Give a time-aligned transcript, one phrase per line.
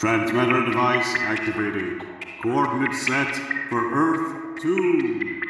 [0.00, 2.00] Transmitter device activated.
[2.42, 3.36] Coordinates set
[3.68, 5.42] for Earth 2.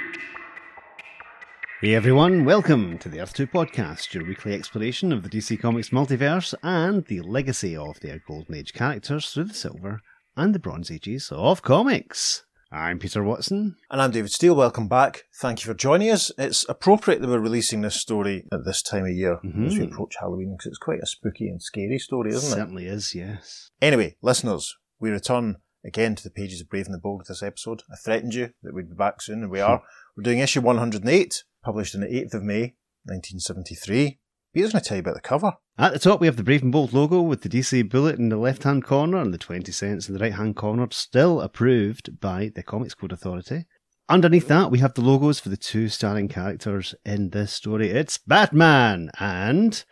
[1.80, 5.90] Hey everyone, welcome to the Earth 2 podcast, your weekly exploration of the DC Comics
[5.90, 10.00] multiverse and the legacy of their Golden Age characters through the Silver
[10.36, 12.44] and the Bronze Ages of comics.
[12.72, 13.76] I'm Peter Watson.
[13.90, 14.54] And I'm David Steele.
[14.54, 15.24] Welcome back.
[15.40, 16.30] Thank you for joining us.
[16.38, 19.66] It's appropriate that we're releasing this story at this time of year Mhm.
[19.66, 22.54] as we approach Halloween because it's quite a spooky and scary story, isn't it?
[22.54, 23.70] Certainly is, yes.
[23.82, 27.42] Anyway, listeners, we return again to the pages of Brave and the Bold with this
[27.42, 27.82] episode.
[27.92, 29.82] I threatened you that we'd be back soon, and we are.
[30.16, 34.20] We're doing issue 108, published on the 8th of May, 1973.
[34.52, 35.52] Peter's going to tell you about the cover.
[35.78, 38.28] At the top, we have the Brave and Bold logo with the DC bullet in
[38.28, 42.20] the left hand corner and the 20 cents in the right hand corner, still approved
[42.20, 43.66] by the Comics Code Authority.
[44.08, 47.90] Underneath that, we have the logos for the two starring characters in this story.
[47.90, 49.84] It's Batman and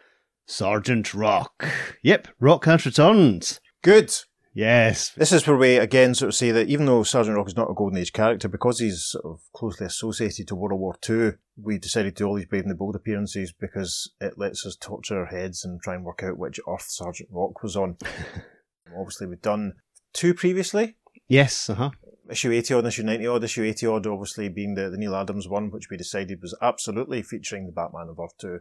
[0.45, 1.65] Sergeant Rock.
[2.03, 3.61] Yep, Rock has returned.
[3.83, 4.13] Good.
[4.59, 5.11] Yes.
[5.11, 7.71] This is where we again sort of say that even though Sergeant Rock is not
[7.71, 11.79] a Golden Age character, because he's sort of closely associated to World War II, we
[11.79, 15.21] decided to do all these Brave and the Bold appearances because it lets us torture
[15.21, 17.99] our heads and try and work out which Earth Sergeant Rock was on.
[18.99, 19.75] Obviously, we've done
[20.13, 20.97] two previously.
[21.29, 21.91] Yes, uh huh.
[22.29, 23.45] Issue 80 odd issue 90 odd.
[23.45, 27.23] Issue 80 odd obviously being the, the Neal Adams one, which we decided was absolutely
[27.23, 28.59] featuring the Batman of Earth 2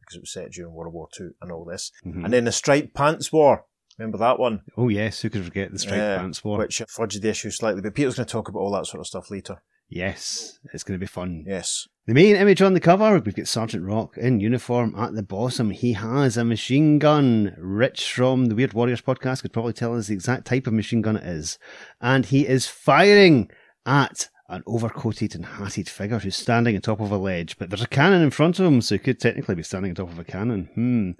[0.00, 1.90] because it was set during World War II and all this.
[2.06, 2.24] Mhm.
[2.24, 3.64] And then the Striped Pants War.
[4.00, 4.62] Remember that one?
[4.78, 6.56] Oh, yes, who could forget the striped Yeah, pants war?
[6.56, 9.06] Which fudged the issue slightly, but Peter's going to talk about all that sort of
[9.06, 9.60] stuff later.
[9.90, 11.44] Yes, it's going to be fun.
[11.46, 11.86] Yes.
[12.06, 15.70] The main image on the cover, we've got Sergeant Rock in uniform at the bottom.
[15.70, 17.54] He has a machine gun.
[17.58, 21.02] Rich from the Weird Warriors podcast could probably tell us the exact type of machine
[21.02, 21.58] gun it is.
[22.00, 23.50] And he is firing
[23.84, 27.58] at an overcoated and hatted figure who's standing on top of a ledge.
[27.58, 29.96] But there's a cannon in front of him, so he could technically be standing on
[29.96, 30.70] top of a cannon.
[30.74, 31.10] Hmm.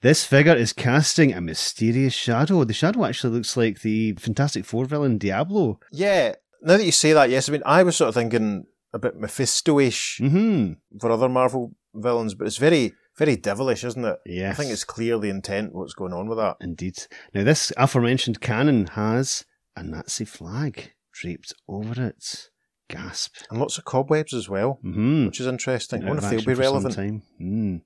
[0.00, 2.62] This figure is casting a mysterious shadow.
[2.64, 5.80] The shadow actually looks like the Fantastic Four villain Diablo.
[5.90, 6.34] Yeah.
[6.62, 9.16] Now that you say that, yes, I mean, I was sort of thinking a bit
[9.16, 10.72] Mephisto-ish Hmm.
[11.00, 14.18] for other Marvel villains, but it's very, very devilish, isn't it?
[14.24, 14.58] Yes.
[14.58, 16.56] I think it's clear the intent, what's going on with that.
[16.60, 16.94] Indeed.
[17.34, 19.44] Now, this aforementioned cannon has
[19.76, 22.50] a Nazi flag draped over it.
[22.88, 23.34] Gasp.
[23.50, 26.04] And lots of cobwebs as well, hmm which is interesting.
[26.04, 26.94] I wonder if they'll be relevant.
[26.94, 27.22] time.
[27.40, 27.82] Mm.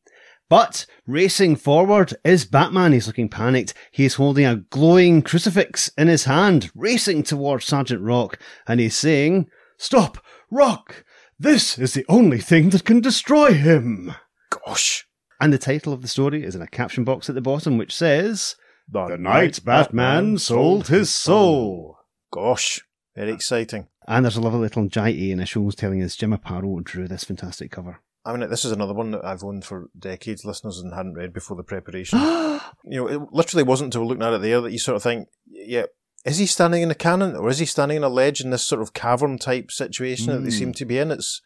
[0.52, 2.92] But racing forward is Batman.
[2.92, 3.72] He's looking panicked.
[3.90, 9.48] He's holding a glowing crucifix in his hand, racing towards Sergeant Rock, and he's saying,
[9.78, 10.22] Stop!
[10.50, 11.06] Rock!
[11.38, 14.12] This is the only thing that can destroy him!
[14.50, 15.06] Gosh.
[15.40, 17.96] And the title of the story is in a caption box at the bottom, which
[17.96, 18.54] says,
[18.86, 21.96] The, The night Batman sold his soul.
[22.30, 22.78] Gosh.
[23.16, 23.88] Very exciting.
[24.06, 27.70] And there's a lovely little giant A initials telling us Jim Aparo drew this fantastic
[27.70, 28.02] cover.
[28.24, 31.32] I mean, this is another one that I've owned for decades, listeners, and hadn't read
[31.32, 32.18] before the preparation.
[32.84, 35.28] you know, it literally wasn't until looking at it there that you sort of think,
[35.50, 35.86] yeah,
[36.24, 38.62] is he standing in a cannon or is he standing in a ledge in this
[38.62, 40.58] sort of cavern type situation that they Mm.
[40.58, 41.10] seem to be in?
[41.10, 41.40] It's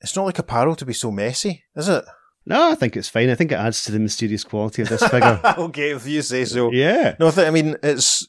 [0.00, 2.04] it's not like Aparo to be so messy, is it?
[2.46, 3.30] no, I think it's fine.
[3.30, 5.40] I think it adds to the mysterious quality of this figure.
[5.58, 6.70] okay, if you say so.
[6.70, 7.16] yeah.
[7.18, 8.26] No, I, think, I mean it's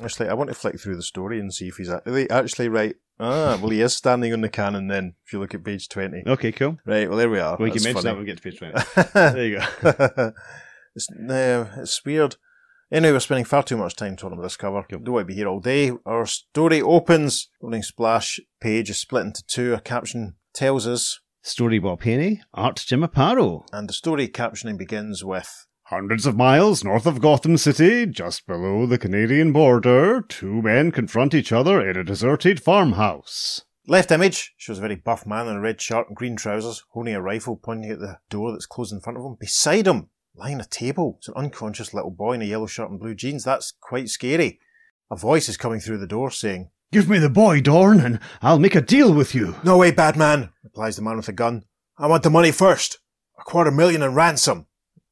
[0.00, 0.28] honestly.
[0.28, 2.96] I want to flick through the story and see if he's actually actually right.
[3.20, 4.86] Ah, well, he is standing on the cannon.
[4.88, 6.78] Then, if you look at page twenty, Okay, cool.
[6.86, 7.08] right?
[7.08, 7.56] Well, there we are.
[7.58, 8.16] Well, you can mention that funny.
[8.16, 9.12] when we get to page 20.
[9.34, 10.32] there you go.
[10.96, 12.36] it's, no, it's weird.
[12.92, 14.84] Anyway, we're spending far too much time talking about this cover.
[14.88, 15.92] Don't want to be here all day.
[16.04, 17.48] Our story opens.
[17.62, 19.74] Opening splash page is split into two.
[19.74, 23.64] A caption tells us, Story Bob Haney, art Jim Aparo.
[23.72, 28.86] and the story captioning begins with, Hundreds of miles north of Gotham City, just below
[28.86, 33.62] the Canadian border, two men confront each other in a deserted farmhouse.
[33.88, 37.16] Left image shows a very buff man in a red shirt and green trousers holding
[37.16, 39.36] a rifle pointing at the door that's closed in front of him.
[39.40, 42.88] Beside him, lying on a table, is an unconscious little boy in a yellow shirt
[42.88, 43.42] and blue jeans.
[43.42, 44.60] That's quite scary.
[45.10, 48.60] A voice is coming through the door saying, Give me the boy, Dorn, and I'll
[48.60, 49.56] make a deal with you.
[49.64, 51.64] No way, Batman, replies the man with the gun.
[51.98, 53.00] I want the money first.
[53.40, 54.66] A quarter million in ransom.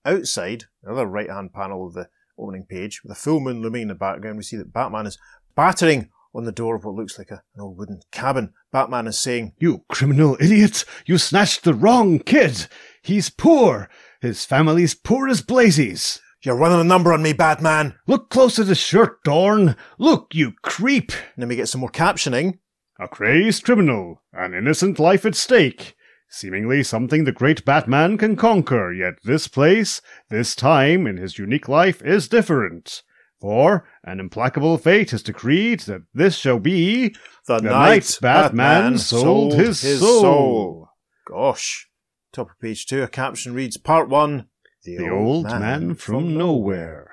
[0.09, 2.09] Outside, another right hand panel of the
[2.39, 5.19] opening page, with a full moon looming in the background, we see that Batman is
[5.55, 8.55] battering on the door of what looks like a, an old wooden cabin.
[8.73, 10.87] Batman is saying, You criminal idiot!
[11.05, 12.69] You snatched the wrong kid!
[13.03, 13.91] He's poor!
[14.23, 16.23] His family's poor as blazes!
[16.41, 17.95] You're running a number on me, Batman.
[18.07, 19.77] Look close at his shirt, Dorn!
[19.99, 21.13] Look, you creep!
[21.13, 22.61] And then we get some more captioning.
[22.99, 25.97] A crazed criminal, an innocent life at stake.
[26.31, 31.69] Seemingly something the great Batman can conquer, yet this place, this time in his unique
[31.69, 33.03] life is different.
[33.41, 37.15] For an implacable fate has decreed that this shall be
[37.47, 40.89] The, the night Batman sold his soul.
[41.27, 41.89] Gosh.
[42.33, 44.49] Top of page two, a caption reads Part one
[44.85, 47.13] The old man from nowhere.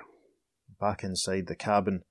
[0.79, 2.01] Back inside the cabin,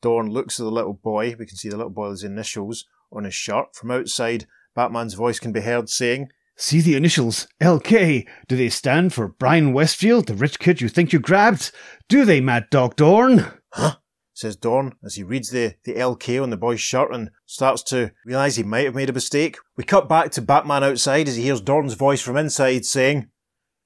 [0.00, 1.36] Dorn looks at the little boy.
[1.38, 3.74] We can see the little boy's initials on his shirt.
[3.74, 8.26] From outside, Batman's voice can be heard saying, See the initials LK.
[8.46, 11.72] Do they stand for Brian Westfield, the rich kid you think you grabbed?
[12.08, 13.46] Do they, Mad Dog Dorn?
[13.72, 13.96] Huh?
[14.34, 18.10] says Dorn as he reads the, the LK on the boy's shirt and starts to
[18.26, 19.56] realise he might have made a mistake.
[19.76, 23.28] We cut back to Batman outside as he hears Dorn's voice from inside saying,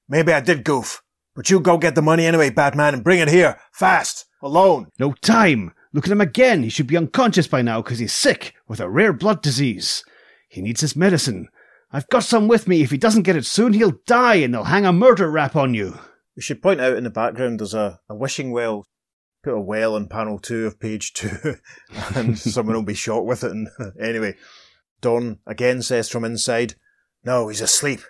[0.07, 1.03] Maybe I did goof,
[1.35, 4.87] but you go get the money anyway, Batman, and bring it here, fast, alone.
[4.97, 5.71] No time.
[5.93, 6.63] Look at him again.
[6.63, 10.03] He should be unconscious by now because he's sick with a rare blood disease.
[10.49, 11.47] He needs his medicine.
[11.91, 12.81] I've got some with me.
[12.81, 15.73] If he doesn't get it soon, he'll die and they'll hang a murder rap on
[15.73, 15.97] you.
[16.35, 18.85] We should point out in the background there's a, a wishing well.
[19.43, 21.55] Put a well on panel two of page two,
[22.15, 23.51] and someone will be shot with it.
[23.51, 23.69] And
[24.01, 24.35] anyway,
[25.01, 26.75] Dorn again says from inside,
[27.23, 28.01] "No, he's asleep.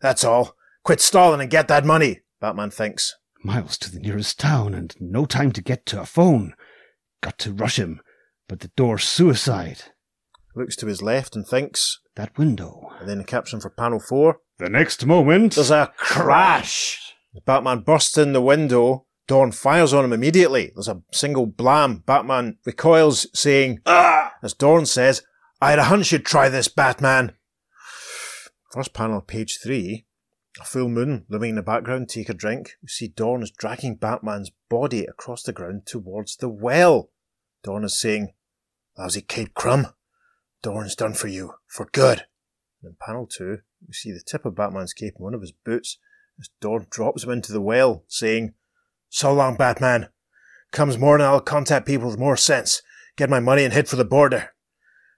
[0.00, 0.56] That's all.
[0.84, 3.14] Quit stalling and get that money." Batman thinks.
[3.44, 6.54] Miles to the nearest town and no time to get to a phone.
[7.20, 8.00] Got to rush him,
[8.48, 9.82] but the door's suicide.
[10.56, 12.00] Looks to his left and thinks.
[12.18, 12.90] That window.
[12.98, 14.40] And then the caption for panel four.
[14.58, 15.54] The next moment.
[15.54, 17.14] There's a crash.
[17.46, 19.06] Batman bursts in the window.
[19.28, 20.72] Dorn fires on him immediately.
[20.74, 22.02] There's a single blam.
[22.06, 24.32] Batman recoils, saying, Ah!
[24.42, 25.22] As Dorn says,
[25.62, 27.34] I had a hunch you'd try this, Batman.
[28.72, 30.04] First panel, page three.
[30.60, 32.08] A full moon looming in the background.
[32.08, 32.72] Take a drink.
[32.82, 37.12] We see Dorn is dragging Batman's body across the ground towards the well.
[37.62, 38.32] Dorn is saying,
[38.98, 39.86] Lousy Cape Crumb.
[40.62, 41.54] Dorn's done for you.
[41.66, 42.24] For good.
[42.82, 45.52] And in panel two, we see the tip of Batman's cape in one of his
[45.52, 45.98] boots
[46.38, 48.54] as Dorn drops him into the well, saying,
[49.08, 50.08] So long, Batman.
[50.70, 52.82] Comes morning, I'll contact people with more sense.
[53.16, 54.50] Get my money and head for the border.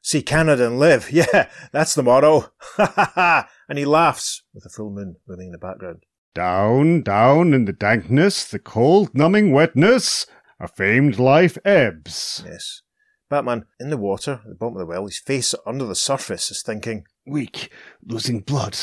[0.03, 1.11] See Canada and live.
[1.13, 2.53] Yeah, that's the motto.
[2.77, 3.49] Ha ha ha!
[3.69, 6.05] And he laughs with the full moon looming in the background.
[6.35, 10.27] Down, down in the dankness, the cold, numbing wetness,
[10.61, 12.45] a famed life ebbs.
[12.47, 12.83] Yes.
[13.31, 16.51] Batman, in the water, at the bottom of the well, his face under the surface,
[16.51, 17.71] is thinking, Weak,
[18.05, 18.77] losing blood,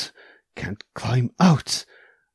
[0.55, 1.85] can't climb out.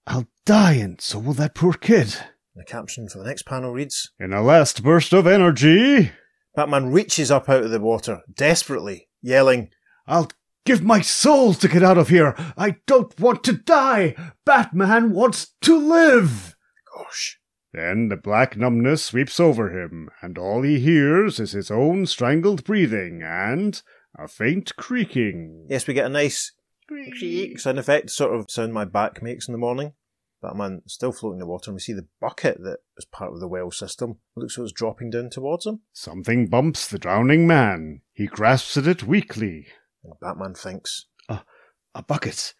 [0.07, 2.15] I'll die, and so will that poor kid.
[2.55, 6.13] The caption for the next panel reads, In a last burst of energy,
[6.55, 9.71] Batman reaches up out of the water, desperately, yelling,
[10.07, 10.29] I'll
[10.67, 12.35] give my soul to get out of here.
[12.59, 14.15] I don't want to die.
[14.45, 16.57] Batman wants to live.
[16.95, 17.39] Gosh.
[17.73, 22.65] Then the black numbness sweeps over him, and all he hears is his own strangled
[22.65, 23.81] breathing and
[24.19, 25.67] a faint creaking.
[25.71, 26.53] Yes, we get a nice
[26.87, 29.95] creak sound effect, sort of sound my back makes in the morning.
[30.43, 33.41] Batman still floating in the water, and we see the bucket that is part of
[33.41, 34.19] the well system.
[34.37, 35.81] It looks like it's dropping down towards him.
[35.93, 38.03] Something bumps the drowning man.
[38.13, 39.69] He grasps at it weakly.
[40.03, 42.55] And Batman thinks, A bucket.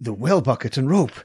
[0.00, 1.24] The well bucket and rope.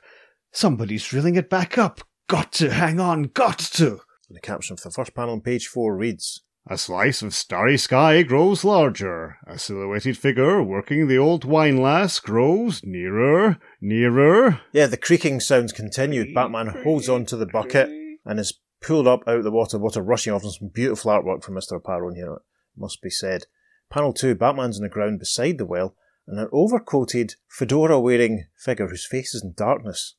[0.51, 2.01] Somebody's reeling it back up.
[2.29, 3.23] Got to hang on.
[3.23, 4.01] Got to.
[4.27, 7.75] and the caption for the first panel on page four reads, A slice of starry
[7.75, 9.37] sky grows larger.
[9.47, 14.61] A silhouetted figure working the old windlass grows nearer, nearer.
[14.73, 16.35] Yeah, the creaking sounds continued.
[16.35, 17.89] Batman holds on to the bucket
[18.23, 21.43] and is pulled up out of the water, water rushing off, and some beautiful artwork
[21.43, 21.81] from Mr.
[21.81, 22.41] Aparo here, it
[22.77, 23.45] must be said.
[23.89, 25.95] Panel 2, Batman's on the ground beside the well,
[26.27, 30.13] and an overcoated, fedora wearing figure whose face is in darkness,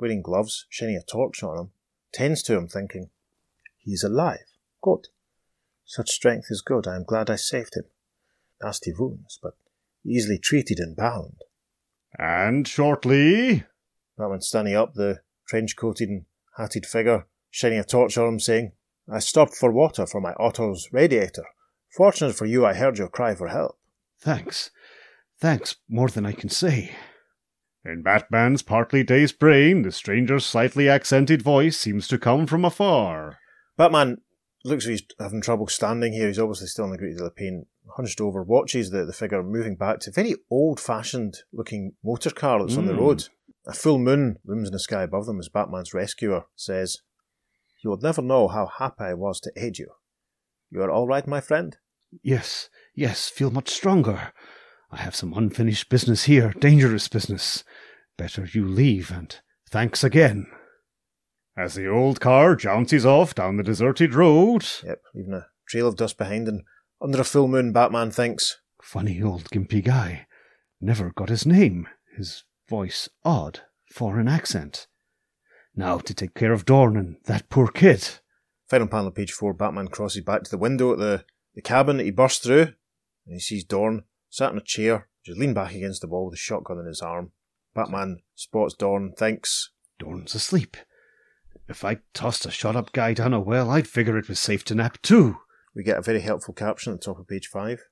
[0.00, 1.70] wearing gloves, shining a torch on him,
[2.12, 3.10] tends to him, thinking,
[3.78, 4.46] He is alive.
[4.82, 5.08] Good.
[5.84, 6.86] Such strength is good.
[6.86, 7.84] I am glad I saved him.
[8.62, 9.54] Nasty wounds, but
[10.04, 11.42] easily treated and bound.
[12.18, 13.64] And shortly,
[14.16, 16.24] Batman standing up, the trench coated and
[16.56, 18.72] hatted figure, shining a torch on him, saying,
[19.12, 21.44] I stopped for water for my Otto's radiator.
[21.90, 23.78] Fortunate for you, I heard your cry for help.
[24.20, 24.70] Thanks.
[25.40, 26.92] Thanks more than I can say.
[27.84, 33.38] In Batman's partly dazed brain, the stranger's slightly accented voice seems to come from afar.
[33.76, 34.18] Batman
[34.64, 36.28] looks like he's having trouble standing here.
[36.28, 37.66] He's obviously still in a great deal of pain.
[37.96, 42.30] Hunched over, watches the, the figure moving back to a very old fashioned looking motor
[42.30, 42.98] car that's on the Mm.
[43.00, 43.28] road.
[43.66, 46.98] A full moon looms in the sky above them as Batman's rescuer says,
[47.82, 49.88] You would never know how happy I was to aid you.
[50.70, 51.76] You are all right, my friend?
[52.22, 54.32] Yes, yes, feel much stronger.
[54.92, 57.64] I have some unfinished business here, dangerous business.
[58.16, 59.34] Better you leave, and
[59.68, 60.46] thanks again.
[61.56, 65.96] As the old car jounces off down the deserted road, Yep, leaving a trail of
[65.96, 66.62] dust behind, and
[67.00, 70.26] under a full moon, Batman thinks, Funny old gimpy guy.
[70.80, 71.86] Never got his name.
[72.16, 73.60] His voice odd,
[73.92, 74.86] foreign accent.
[75.76, 78.08] Now to take care of Dorn and that poor kid.
[78.68, 82.04] Final panel page four, Batman crosses back to the window at the, the cabin that
[82.04, 86.00] he burst through, and he sees Dorn sat in a chair, just leaned back against
[86.00, 87.32] the wall with a shotgun in his arm.
[87.74, 90.76] Batman spots Dorn, thinks, Dorn's asleep.
[91.68, 94.64] If I tossed a shot up guy down a well, I'd figure it was safe
[94.66, 95.36] to nap too.
[95.74, 97.82] we get a very helpful caption at the top of page five.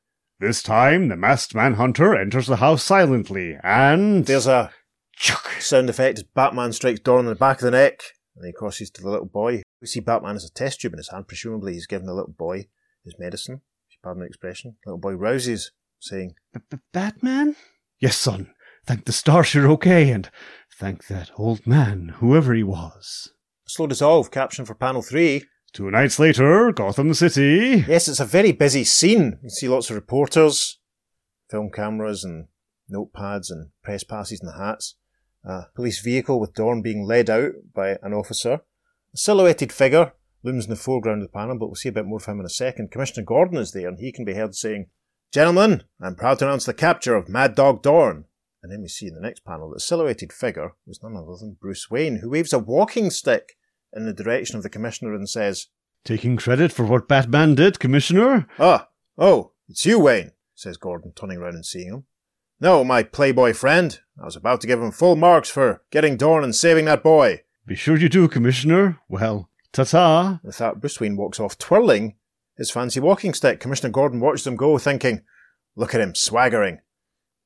[0.40, 4.72] This time, the masked manhunter enters the house silently, and There's a
[5.12, 5.50] Chuck.
[5.60, 8.00] sound effect as Batman strikes Dorn in the back of the neck,
[8.36, 9.62] and he crosses to the little boy.
[9.80, 11.26] We see Batman has a test tube in his hand.
[11.28, 12.68] Presumably, he's giving the little boy
[13.04, 13.62] his medicine.
[14.02, 14.76] Pardon the expression.
[14.86, 17.56] Little boy rouses, saying, B Batman?
[17.98, 18.52] Yes, son.
[18.86, 20.30] Thank the stars you're okay, and
[20.78, 23.32] thank that old man, whoever he was.
[23.66, 25.44] Slow dissolve, caption for panel three.
[25.72, 27.84] Two nights later, Gotham City.
[27.86, 29.38] Yes, it's a very busy scene.
[29.42, 30.78] You see lots of reporters,
[31.50, 32.46] film cameras, and
[32.90, 34.94] notepads, and press passes and hats.
[35.44, 38.60] A police vehicle with Dorn being led out by an officer.
[39.12, 40.12] A silhouetted figure
[40.42, 42.40] looms in the foreground of the panel, but we'll see a bit more of him
[42.40, 42.90] in a second.
[42.90, 44.86] Commissioner Gordon is there, and he can be heard saying,
[45.30, 48.24] Gentlemen, I'm proud to announce the capture of Mad Dog Dorn.
[48.62, 51.36] And then we see in the next panel that the silhouetted figure was none other
[51.38, 53.56] than Bruce Wayne, who waves a walking stick
[53.92, 55.66] in the direction of the Commissioner and says,
[56.02, 58.48] Taking credit for what Batman did, Commissioner?
[58.58, 62.04] Ah, oh, it's you, Wayne, says Gordon, turning round and seeing him.
[62.58, 64.00] No, my playboy friend.
[64.20, 67.42] I was about to give him full marks for getting Dorn and saving that boy.
[67.66, 68.98] Be sure you do, Commissioner.
[69.10, 70.40] Well, ta ta.
[70.42, 72.14] With that, Bruce Wayne walks off, twirling
[72.58, 73.60] his fancy walking stick.
[73.60, 75.22] Commissioner Gordon watched them go, thinking,
[75.76, 76.80] Look at him, swaggering.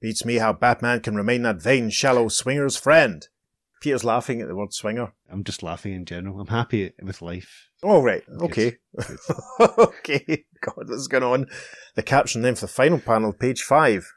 [0.00, 3.28] Beats me how Batman can remain that vain, shallow swinger's friend.
[3.82, 5.12] Peter's laughing at the word swinger.
[5.30, 6.40] I'm just laughing in general.
[6.40, 7.68] I'm happy with life.
[7.82, 8.22] Oh, right.
[8.40, 8.78] Okay.
[9.60, 10.44] okay.
[10.60, 11.46] God, what's going on?
[11.94, 14.10] The caption then for the final panel, page five.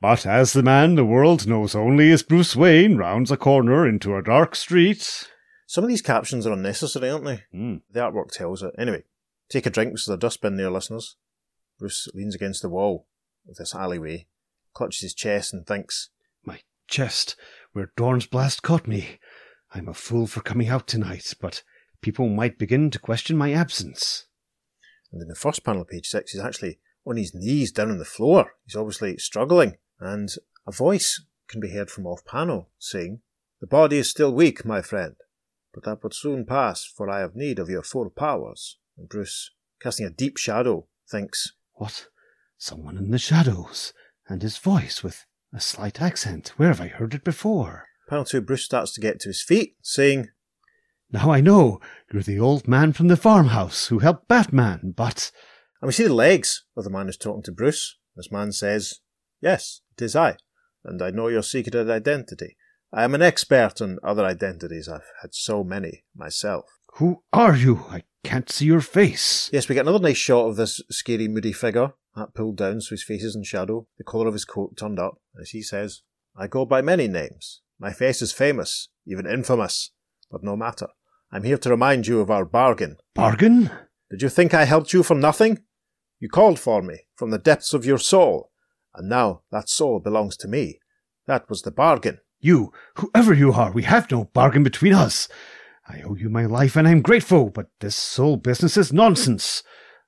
[0.00, 4.16] But as the man the world knows only as Bruce Wayne rounds a corner into
[4.16, 5.28] a dark street.
[5.66, 7.42] Some of these captions are unnecessary, aren't they?
[7.52, 7.76] Hmm.
[7.90, 8.72] The artwork tells it.
[8.78, 9.02] Anyway,
[9.50, 9.90] take a drink.
[9.90, 11.16] There's a dustbin there, listeners.
[11.78, 13.06] Bruce leans against the wall
[13.48, 14.26] of this alleyway,
[14.72, 16.10] clutches his chest, and thinks,
[16.44, 17.36] My chest,
[17.72, 19.18] where Dorn's blast caught me.
[19.72, 21.62] I'm a fool for coming out tonight, but
[22.00, 24.26] people might begin to question my absence.
[25.12, 28.04] and in the first panel, page six, he's actually on his knees down on the
[28.04, 28.52] floor.
[28.64, 30.28] He's obviously struggling, and
[30.66, 33.20] a voice can be heard from off panel saying,
[33.60, 35.16] The body is still weak, my friend,
[35.72, 38.76] but that would soon pass, for I have need of your full powers.
[39.00, 42.08] And Bruce, casting a deep shadow, thinks, What?
[42.58, 43.94] Someone in the shadows,
[44.28, 46.52] and his voice with a slight accent.
[46.58, 47.86] Where have I heard it before?
[48.10, 50.28] Panel two, Bruce starts to get to his feet, saying,
[51.10, 51.80] Now I know
[52.12, 55.32] you're the old man from the farmhouse who helped Batman, but
[55.80, 57.96] And we see the legs of the man who's talking to Bruce.
[58.16, 59.00] This man says,
[59.40, 60.36] Yes, it is I,
[60.84, 62.58] and I know your secret identity.
[62.92, 64.90] I am an expert on other identities.
[64.90, 66.66] I've had so many myself.
[66.94, 67.84] Who are you?
[67.90, 69.50] I can't see your face.
[69.52, 72.90] Yes, we get another nice shot of this scary, moody figure, hat pulled down so
[72.90, 76.02] his face is in shadow, the collar of his coat turned up, as he says,
[76.36, 77.62] I go by many names.
[77.78, 79.90] My face is famous, even infamous,
[80.30, 80.88] but no matter.
[81.32, 82.96] I'm here to remind you of our bargain.
[83.14, 83.70] Bargain?
[84.10, 85.60] Did you think I helped you for nothing?
[86.18, 88.50] You called for me from the depths of your soul,
[88.94, 90.80] and now that soul belongs to me.
[91.26, 92.18] That was the bargain.
[92.40, 95.28] You, whoever you are, we have no bargain between us.
[95.88, 99.62] I owe you my life and I'm grateful, but this soul business is nonsense.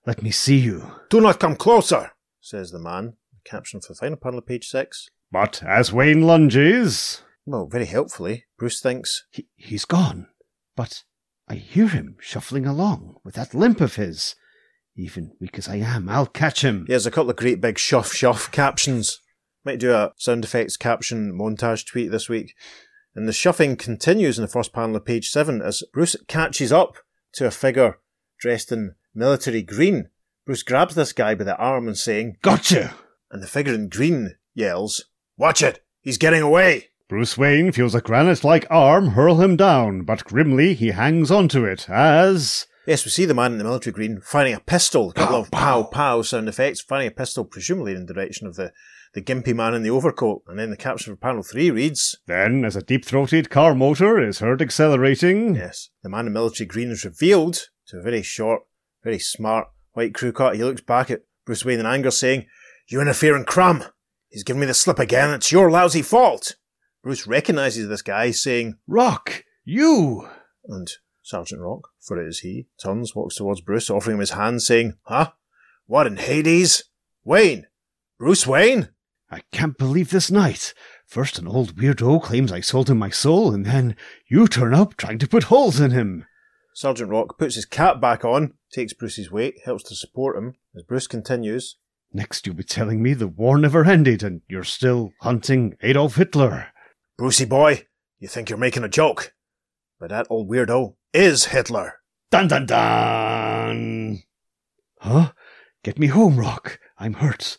[0.06, 0.92] Let me see you.
[1.10, 3.14] Do not come closer, says the man.
[3.44, 5.08] Caption for the final panel of page six.
[5.30, 10.28] But as Wayne lunges, Well, very helpfully, Bruce thinks, He, he's gone,
[10.76, 11.02] but
[11.48, 14.36] I hear him shuffling along with that limp of his.
[14.96, 16.84] Even weak as I am, I'll catch him.
[16.86, 19.18] He has a couple of great big shuff shuff captions.
[19.64, 22.54] Might do a sound effects caption montage tweet this week.
[23.14, 26.96] And the shuffing continues in the first panel of page seven as Bruce catches up
[27.34, 27.98] to a figure
[28.40, 30.08] dressed in military green.
[30.46, 32.94] Bruce grabs this guy by the arm and saying, Gotcha!
[33.30, 35.04] and the figure in green yells,
[35.36, 35.84] Watch it!
[36.00, 36.88] He's getting away!
[37.08, 41.64] Bruce Wayne feels a granite like arm hurl him down, but grimly he hangs onto
[41.64, 42.66] it as.
[42.86, 45.40] Yes, we see the man in the military green firing a pistol, a couple Pow,
[45.42, 45.82] of pow.
[45.84, 48.72] pow sound effects, firing a pistol presumably in the direction of the,
[49.14, 50.42] the gimpy man in the overcoat.
[50.46, 54.20] And then the caption for panel three reads, Then, as a deep throated car motor
[54.20, 58.62] is heard accelerating, Yes, the man in military green is revealed to a very short,
[59.02, 60.56] very smart white crew cut.
[60.56, 62.46] He looks back at Bruce Wayne in anger, saying,
[62.88, 63.84] You interfering crumb!
[64.30, 65.30] He's given me the slip again.
[65.30, 66.56] It's your lousy fault!
[67.02, 69.44] Bruce recognises this guy, saying, Rock!
[69.64, 70.28] You!
[70.68, 70.88] and
[71.22, 74.94] Sergeant Rock, for it is he, turns, walks towards Bruce, offering him his hand, saying,
[75.02, 75.32] Huh?
[75.86, 76.84] What in Hades?
[77.24, 77.66] Wayne!
[78.18, 78.88] Bruce Wayne?
[79.32, 80.74] I can't believe this night.
[81.06, 83.96] First, an old weirdo claims I sold him my soul, and then
[84.28, 86.26] you turn up trying to put holes in him.
[86.74, 90.56] Sergeant Rock puts his cap back on, takes Bruce's weight, helps to support him.
[90.76, 91.76] As Bruce continues,
[92.12, 96.66] Next, you'll be telling me the war never ended and you're still hunting Adolf Hitler.
[97.16, 97.86] Brucey boy,
[98.18, 99.32] you think you're making a joke.
[99.98, 102.00] But that old weirdo is Hitler.
[102.30, 104.22] Dun dun dun!
[104.98, 105.32] Huh?
[105.82, 106.78] Get me home, Rock.
[106.98, 107.56] I'm hurt.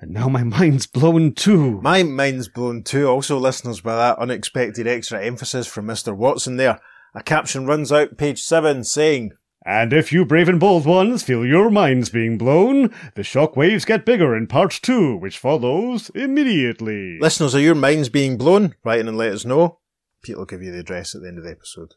[0.00, 1.80] And now my mind's blown too.
[1.82, 3.06] My mind's blown too.
[3.06, 6.16] Also, listeners, by that unexpected extra emphasis from Mr.
[6.16, 6.80] Watson there,
[7.14, 9.32] a caption runs out page 7 saying,
[9.66, 13.84] And if you brave and bold ones feel your minds being blown, the shock waves
[13.84, 17.18] get bigger in part two, which follows immediately.
[17.20, 18.74] Listeners, are your minds being blown?
[18.82, 19.80] Write in and let us know.
[20.22, 21.94] Pete will give you the address at the end of the episode.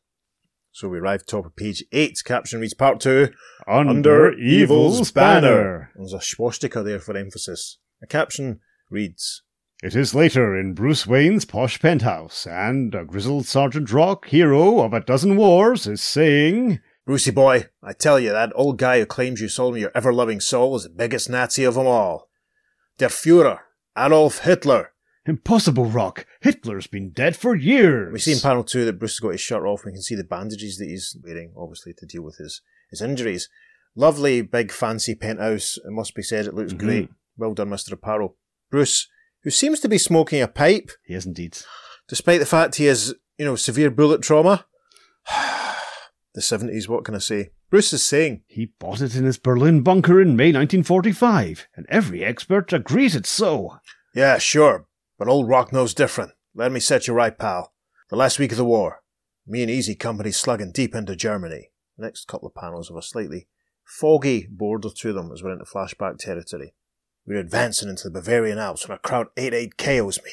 [0.72, 2.18] So we arrive top of page 8.
[2.26, 3.30] Caption reads part 2.
[3.66, 5.92] Under, evil's banner.
[5.96, 7.78] There's a swastika there for emphasis.
[8.04, 9.44] A caption reads,
[9.82, 14.94] It is later in Bruce Wayne's posh penthouse, and a grizzled Sergeant Rock, hero of
[14.94, 19.40] a dozen wars, is saying, Brucey boy, I tell you, that old guy who claims
[19.40, 22.30] you sold me your ever-loving soul is the biggest Nazi of them all.
[22.98, 23.60] Der Fuhrer,
[23.98, 24.92] Adolf Hitler.
[25.26, 26.26] Impossible, Rock.
[26.42, 28.12] Hitler's been dead for years.
[28.12, 29.86] We see in panel two that Bruce has got his shirt off.
[29.86, 33.48] We can see the bandages that he's wearing, obviously, to deal with his, his injuries.
[33.96, 35.78] Lovely, big, fancy penthouse.
[35.78, 36.78] It must be said, it looks Mhm.
[36.80, 37.10] great.
[37.38, 37.94] Well done, Mr.
[37.96, 38.34] Aparo.
[38.70, 39.08] Bruce,
[39.44, 41.58] who seems to be smoking a pipe, He is indeed.
[42.08, 44.66] despite the fact he has, you know, severe bullet trauma.
[46.34, 47.52] the 70s, what can I say?
[47.70, 52.24] Bruce is saying, He bought it in his Berlin bunker in May 1945, and every
[52.24, 53.78] expert agrees it's so.
[54.14, 54.88] Yeah, sure,
[55.18, 56.34] but old Rock knows different.
[56.54, 57.74] Let me set you right, pal.
[58.10, 59.02] The last week of the war,
[59.48, 61.72] me and Easy Company slugging deep into Germany.
[61.98, 63.48] The next couple of panels have a slightly
[63.84, 66.76] foggy border to them as we're into flashback territory.
[67.26, 70.32] We're advancing into the Bavarian Alps when a crowd 8-8 KOs me.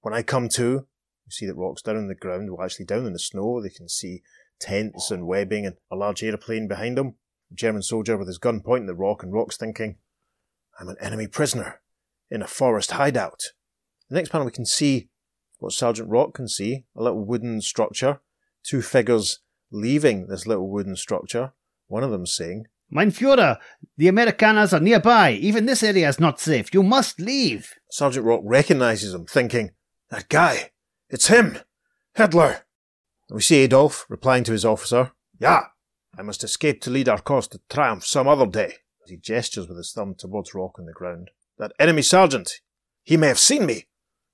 [0.00, 3.06] When I come to, you see that Rock's down on the ground, well actually down
[3.06, 4.22] in the snow, they can see
[4.58, 7.14] tents and webbing and a large aeroplane behind them.
[7.52, 9.98] A German soldier with his gun pointing at Rock and Rock's thinking,
[10.80, 11.80] I'm an enemy prisoner
[12.28, 13.42] in a forest hideout.
[14.08, 15.10] The next panel we can see
[15.58, 18.20] what Sergeant Rock can see, a little wooden structure,
[18.64, 19.40] two figures
[19.70, 21.52] leaving this little wooden structure.
[21.86, 23.58] One of them saying, Mein Führer,
[23.96, 25.32] the Americanas are nearby.
[25.32, 26.74] Even this area is not safe.
[26.74, 27.72] You must leave.
[27.90, 29.70] Sergeant Rock recognizes him, thinking,
[30.10, 30.72] That guy,
[31.08, 31.58] it's him,
[32.14, 32.64] Hitler.
[33.28, 35.66] And we see Adolf replying to his officer, Yeah,
[36.18, 38.74] I must escape to lead our cause to triumph some other day.
[39.06, 41.30] He gestures with his thumb towards Rock on the ground.
[41.58, 42.60] That enemy sergeant,
[43.02, 43.86] he may have seen me.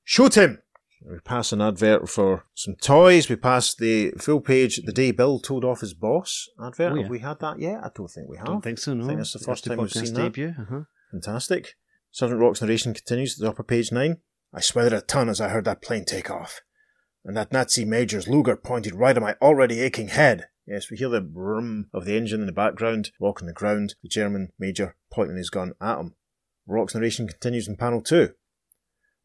[0.04, 0.62] Shoot him!
[1.04, 3.28] We pass an advert for some toys.
[3.28, 6.92] We pass the full page, the day Bill told off his boss advert.
[6.92, 7.02] Oh, yeah.
[7.02, 7.80] Have we had that yet?
[7.82, 8.46] I don't think we have.
[8.46, 9.04] Don't think so, no.
[9.04, 10.56] I think it's the first time we've seen that.
[10.58, 10.80] Uh-huh.
[11.12, 11.74] Fantastic.
[12.10, 14.16] Sergeant Rock's narration continues at the upper page 9.
[14.54, 16.60] I sweated a ton as I heard that plane take off.
[17.24, 20.46] And that Nazi major's Luger pointed right at my already aching head.
[20.66, 24.08] Yes, we hear the brum of the engine in the background, Walking the ground, the
[24.08, 26.14] German major pointing his gun at him.
[26.66, 28.30] Rock's narration continues in panel 2.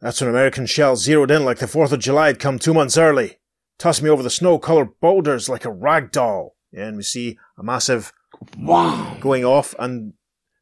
[0.02, 2.98] That's when American shells zeroed in like the 4th of July had come two months
[2.98, 3.38] early.
[3.78, 6.56] Tossed me over the snow-coloured boulders like a rag doll.
[6.72, 8.12] Yeah, and we see a massive
[8.58, 9.18] Wow.
[9.20, 10.14] going off and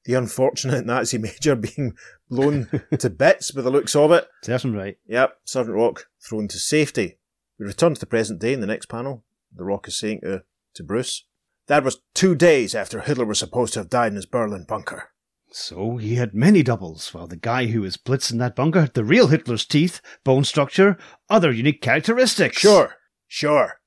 [0.06, 1.94] the unfortunate Nazi major being
[2.30, 4.28] blown to bits by the looks of it.
[4.44, 4.98] Serves him right.
[5.08, 7.18] Yep, Sergeant Rock thrown to safety.
[7.60, 9.24] We return to the present day in the next panel.
[9.56, 10.44] The Rock is saying to,
[10.76, 11.26] to Bruce,
[11.68, 15.12] That was two days after Hitler was supposed to have died in his Berlin bunker.
[15.52, 19.04] So he had many doubles, while the guy who was blitzing that bunker had the
[19.04, 20.98] real Hitler's teeth, bone structure,
[21.30, 22.58] other unique characteristics.
[22.58, 22.96] Sure,
[23.28, 23.80] sure.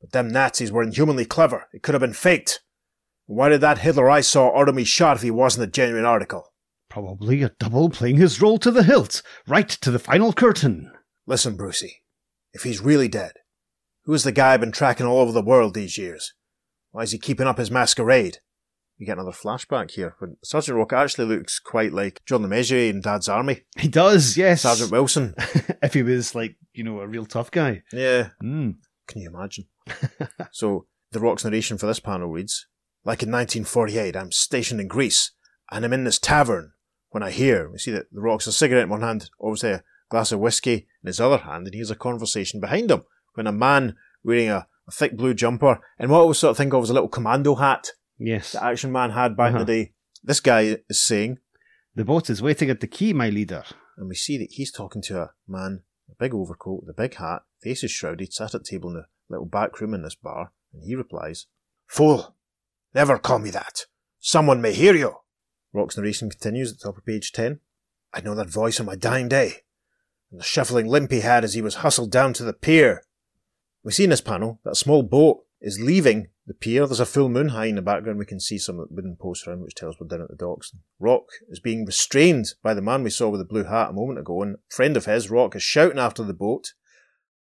[0.00, 1.68] But them Nazis were inhumanly clever.
[1.72, 2.60] It could have been faked.
[3.26, 6.52] Why did that Hitler I saw order me shot if he wasn't a genuine article?
[6.88, 10.92] Probably a double playing his role to the hilt, right to the final curtain.
[11.26, 12.02] Listen, Brucey,
[12.52, 13.32] if he's really dead,
[14.04, 16.32] who is the guy I've been tracking all over the world these years?
[16.92, 18.38] Why is he keeping up his masquerade?
[18.98, 22.56] We get another flashback here, but Sergeant Rock actually looks quite like John Le
[22.88, 23.62] in Dad's Army.
[23.78, 24.62] He does, yes.
[24.62, 25.34] Sergeant Wilson.
[25.82, 27.82] if he was like, you know, a real tough guy.
[27.92, 28.76] Yeah, Mm.
[29.06, 29.66] can you imagine?
[30.52, 32.66] so, the Rock's narration for this panel reads,
[33.04, 35.30] Like in 1948, I'm stationed in Greece,
[35.70, 36.72] and I'm in this tavern
[37.10, 39.82] when I hear, we see that the Rock's a cigarette in one hand, obviously a
[40.10, 43.02] glass of whiskey in his other hand, and he hears a conversation behind him
[43.34, 46.56] when a man wearing a, a thick blue jumper and what I always sort of
[46.56, 48.52] think of as a little commando hat Yes.
[48.52, 49.64] the Action Man had back in Uh-huh.
[49.64, 49.92] the day.
[50.22, 51.38] This guy is saying,
[51.94, 53.64] The boat is waiting at the quay, my leader.
[53.96, 57.14] and we see that he's talking to a man, a big overcoat, with a big
[57.16, 60.52] hat, face is shrouded, sat at table in a little back room in this bar,
[60.72, 61.46] and he replies,
[61.86, 62.36] Fool!
[62.94, 63.86] Never call me that!
[64.20, 65.16] Someone may hear you!
[65.72, 67.60] Rock's narration continues at the top of page 10.
[68.14, 69.62] I know that voice on my dying day,
[70.30, 73.02] and the shuffling limp he had as he was hustled down to the pier.
[73.82, 76.86] We see in this panel that a small boat is leaving the pier.
[76.86, 78.18] There's a full moon high in the background.
[78.18, 80.74] We can see some wooden posts around which tells we're down at the docks.
[80.98, 84.18] Rock is being restrained by the man we saw with the blue hat a moment
[84.18, 86.72] ago, and a friend of his, Rock, is shouting after the boat.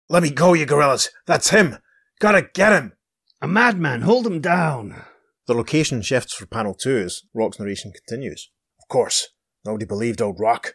[0.09, 1.09] Let me go, you gorillas!
[1.25, 1.77] That's him!
[2.19, 2.93] Gotta get him!
[3.41, 5.03] A madman, hold him down.
[5.45, 8.49] The location shifts for panel two as Rock's narration continues.
[8.81, 9.29] Of course,
[9.63, 10.73] nobody believed old Rock.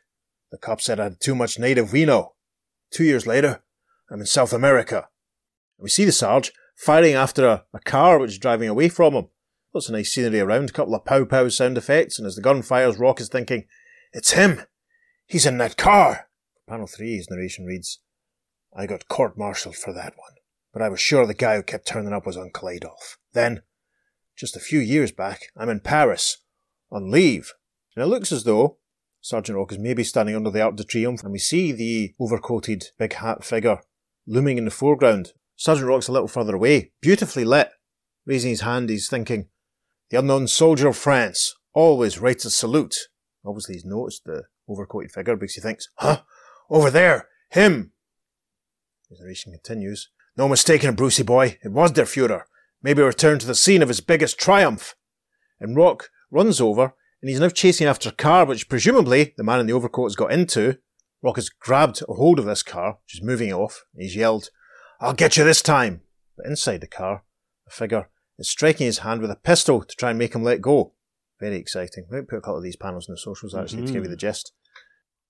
[0.50, 2.34] The cop said I had too much native vino.
[2.92, 3.64] Two years later,
[4.10, 5.08] I'm in South America.
[5.78, 6.52] And we see the Sarge
[6.82, 9.28] firing after a, a car which is driving away from him.
[9.72, 12.42] Lots of nice scenery around, a couple of pow pow sound effects, and as the
[12.42, 13.66] gun fires, Rock is thinking,
[14.12, 14.62] It's him!
[15.24, 16.28] He's in that car!
[16.68, 18.00] Panel 3, his narration reads,
[18.76, 20.32] I got court martialed for that one,
[20.72, 23.18] but I was sure the guy who kept turning up was Uncle Adolf.
[23.32, 23.62] Then,
[24.36, 26.38] just a few years back, I'm in Paris,
[26.90, 27.52] on leave,
[27.94, 28.78] and it looks as though
[29.20, 32.86] Sergeant Rock is maybe standing under the Arc de Triomphe, and we see the overcoated
[32.98, 33.78] big hat figure
[34.26, 35.32] looming in the foreground.
[35.62, 37.70] Sergeant Rock's a little further away, beautifully lit.
[38.26, 39.46] Raising his hand, he's thinking,
[40.10, 42.96] The unknown soldier of France always rates a salute.
[43.46, 46.22] Obviously, he's noticed the overcoated figure because he thinks, Huh?
[46.68, 47.28] Over there!
[47.50, 47.92] Him!
[49.08, 50.10] His narration continues.
[50.36, 51.58] No mistaking, Brucey boy.
[51.62, 52.42] It was der Fuhrer.
[52.82, 54.96] Maybe return to the scene of his biggest triumph.
[55.60, 59.60] And Rock runs over and he's now chasing after a car which presumably the man
[59.60, 60.78] in the overcoat has got into.
[61.22, 64.50] Rock has grabbed a hold of this car, which is moving off, and he's yelled,
[65.02, 66.02] I'll get you this time!
[66.36, 67.24] But inside the car,
[67.66, 70.62] a figure is striking his hand with a pistol to try and make him let
[70.62, 70.92] go.
[71.40, 72.06] Very exciting.
[72.08, 73.86] We might put a couple of these panels in the socials actually mm-hmm.
[73.86, 74.52] to give you the gist.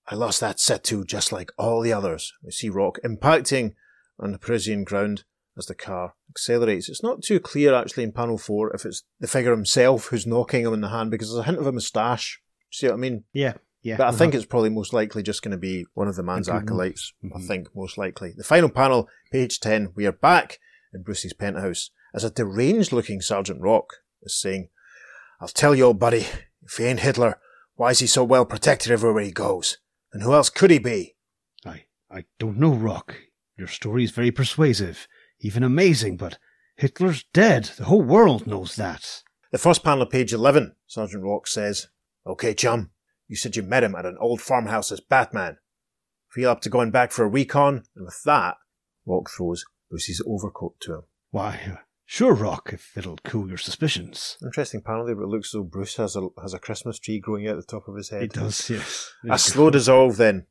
[0.07, 2.33] I lost that set too, just like all the others.
[2.43, 3.73] We see Rock impacting
[4.19, 5.23] on the Parisian ground
[5.57, 6.87] as the car accelerates.
[6.87, 10.65] It's not too clear actually in panel four if it's the figure himself who's knocking
[10.67, 12.39] him in the hand because there's a hint of a moustache.
[12.71, 13.23] See what I mean?
[13.33, 13.53] Yeah.
[13.83, 14.17] Yeah, but I uh-huh.
[14.17, 17.13] think it's probably most likely just going to be one of the man's acolytes.
[17.23, 17.37] Mm-hmm.
[17.37, 18.33] I think most likely.
[18.35, 20.59] The final panel, page 10, we are back
[20.93, 24.69] in Bruce's penthouse as a deranged looking Sergeant Rock is saying,
[25.41, 26.25] I'll tell you, old buddy,
[26.61, 27.39] if he ain't Hitler,
[27.75, 29.79] why is he so well protected everywhere he goes?
[30.13, 31.15] And who else could he be?
[31.65, 33.17] I, I don't know, Rock.
[33.57, 35.07] Your story is very persuasive
[35.43, 36.39] even amazing, but
[36.77, 37.65] Hitler's dead.
[37.77, 39.21] The whole world knows that.
[39.51, 41.89] The first panel of page 11, Sergeant Rock says,
[42.25, 42.89] Okay, chum,
[43.27, 45.57] you said you met him at an old farmhouse as Batman.
[46.29, 47.83] Feel up to going back for a recon?
[47.95, 48.55] And with that,
[49.05, 51.01] Rock throws Bruce's overcoat to him.
[51.31, 54.37] Why, uh, sure, Rock, if it'll cool your suspicions.
[54.43, 57.19] Interesting panel there, but it looks as though Bruce has a, has a Christmas tree
[57.19, 58.23] growing out the top of his head.
[58.23, 59.11] He does, yes.
[59.29, 60.47] A slow dissolve then.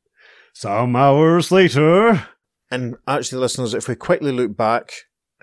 [0.55, 2.29] Some hours later.
[2.71, 4.93] And actually, listeners, if we quickly look back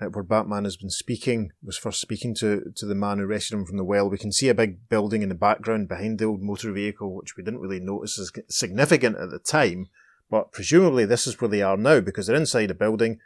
[0.06, 3.66] where Batman has been speaking, was first speaking to, to the man who rescued him
[3.66, 6.42] from the well, we can see a big building in the background behind the old
[6.42, 9.88] motor vehicle, which we didn't really notice as significant at the time.
[10.30, 13.18] But presumably this is where they are now because they're inside a building.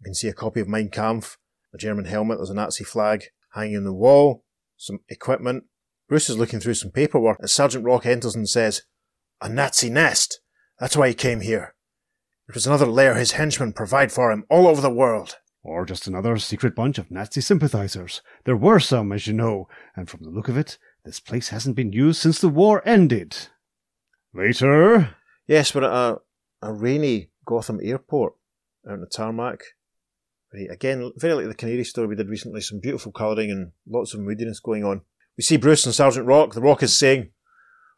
[0.00, 1.38] You can see a copy of Mein Kampf,
[1.72, 4.44] a German helmet, there's a Nazi flag hanging on the wall,
[4.76, 5.64] some equipment.
[6.08, 8.82] Bruce is looking through some paperwork as Sergeant Rock enters and says,
[9.40, 10.40] A Nazi nest!
[10.78, 11.74] That's why he came here.
[12.48, 15.36] It was another lair his henchmen provide for him all over the world.
[15.64, 18.20] Or just another secret bunch of Nazi sympathizers.
[18.44, 21.74] There were some, as you know, and from the look of it, this place hasn't
[21.74, 23.48] been used since the war ended.
[24.34, 25.16] Later.
[25.46, 26.18] Yes, we're at a,
[26.60, 28.34] a rainy Gotham airport
[28.86, 29.60] out on the tarmac.
[30.70, 34.20] Again, very like the Canary story we did recently, some beautiful colouring and lots of
[34.20, 35.00] moodiness going on.
[35.36, 36.54] We see Bruce and Sergeant Rock.
[36.54, 37.30] The Rock is saying,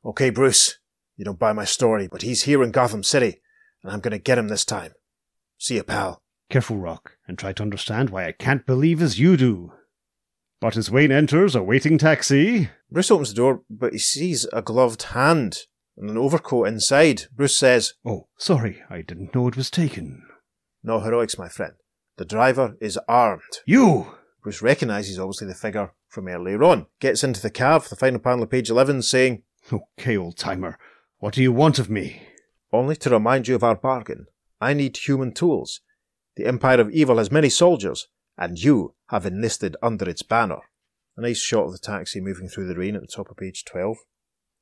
[0.04, 0.78] Okay, Bruce,
[1.16, 3.40] you don't buy my story, but he's here in Gotham City
[3.86, 4.92] and I'm going to get him this time.
[5.58, 6.22] See you, pal.
[6.48, 9.72] Careful, Rock, and try to understand why I can't believe as you do.
[10.60, 12.70] But as Wayne enters a waiting taxi.
[12.90, 15.58] Bruce opens the door, but he sees a gloved hand
[15.96, 17.24] and an overcoat inside.
[17.34, 20.22] Bruce says, Oh, sorry, I didn't know it was taken.
[20.82, 21.74] No heroics, my friend.
[22.16, 23.42] The driver is armed.
[23.66, 24.14] You!
[24.42, 26.86] Bruce recognises, obviously, the figure from earlier on.
[27.00, 30.78] Gets into the cab for the final panel of page 11, saying, Okay, old timer,
[31.18, 32.22] what do you want of me?
[32.72, 34.26] Only to remind you of our bargain.
[34.60, 35.80] I need human tools.
[36.36, 40.60] The Empire of Evil has many soldiers, and you have enlisted under its banner.
[41.16, 43.64] A nice shot of the taxi moving through the rain at the top of page
[43.64, 43.96] 12.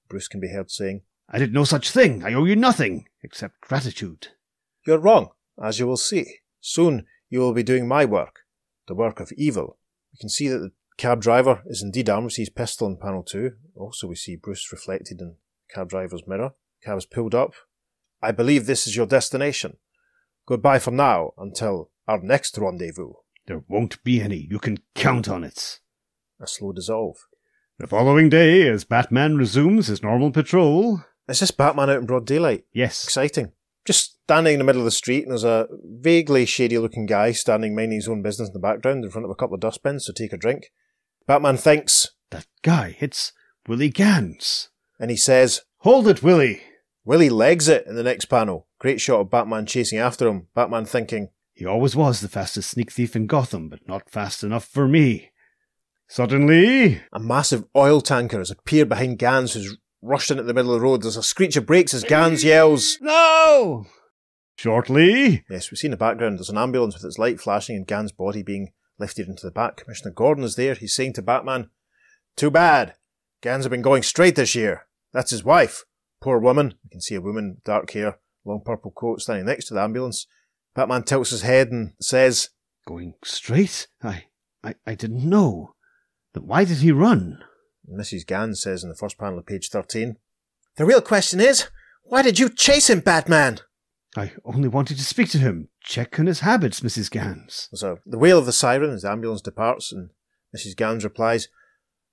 [0.08, 2.22] Bruce can be heard saying, I did no such thing.
[2.22, 4.28] I owe you nothing, except gratitude.
[4.86, 6.36] You're wrong, as you will see.
[6.60, 8.40] Soon you will be doing my work,
[8.86, 9.78] the work of evil.
[10.12, 12.26] You can see that the cab driver is indeed armed.
[12.26, 13.50] We see his pistol in panel 2.
[13.74, 15.36] Also, we see Bruce reflected in the
[15.74, 16.52] cab driver's mirror.
[16.84, 17.54] Cab is pulled up.
[18.22, 19.78] I believe this is your destination.
[20.46, 23.14] Goodbye for now until our next rendezvous.
[23.46, 24.46] There won't be any.
[24.50, 25.80] You can count on it.
[26.40, 27.16] A slow dissolve.
[27.78, 31.02] The following day, as Batman resumes his normal patrol.
[31.28, 32.64] Is this Batman out in broad daylight?
[32.72, 33.04] Yes.
[33.04, 33.52] Exciting.
[33.86, 37.32] Just standing in the middle of the street, and there's a vaguely shady looking guy
[37.32, 40.04] standing minding his own business in the background in front of a couple of dustbins
[40.04, 40.72] to take a drink.
[41.26, 43.32] Batman thinks, That guy, it's
[43.66, 44.68] Willie Gans.
[45.00, 46.62] And he says, Hold it, Willie.
[47.04, 48.66] Willie legs it in the next panel.
[48.84, 50.48] Great shot of Batman chasing after him.
[50.54, 54.66] Batman thinking, He always was the fastest sneak thief in Gotham, but not fast enough
[54.66, 55.30] for me.
[56.06, 60.74] Suddenly, a massive oil tanker has appeared behind Gans, who's rushed in at the middle
[60.74, 61.00] of the road.
[61.00, 63.86] There's a screech of brakes as Gans yells, No!
[64.58, 67.86] Shortly, Yes, we see in the background there's an ambulance with its light flashing and
[67.86, 69.78] Gan's body being lifted into the back.
[69.78, 70.74] Commissioner Gordon is there.
[70.74, 71.70] He's saying to Batman,
[72.36, 72.96] Too bad.
[73.40, 74.86] Gans have been going straight this year.
[75.14, 75.86] That's his wife.
[76.20, 76.74] Poor woman.
[76.84, 80.26] You can see a woman, dark hair, long purple coat, standing next to the ambulance.
[80.74, 82.50] Batman tilts his head and says,
[82.86, 83.86] going straight?
[84.02, 84.24] I,
[84.62, 85.74] I, I didn't know.
[86.32, 87.38] Then why did he run?
[87.90, 88.26] Mrs.
[88.26, 90.16] Gans says in the first panel of page 13,
[90.76, 91.68] The real question is,
[92.02, 93.60] why did you chase him, Batman?
[94.16, 97.10] I only wanted to speak to him, check on his habits, Mrs.
[97.10, 97.68] Gans.
[97.74, 100.10] So the wail of the siren as the ambulance departs, and
[100.56, 100.76] Mrs.
[100.76, 101.48] Gans replies,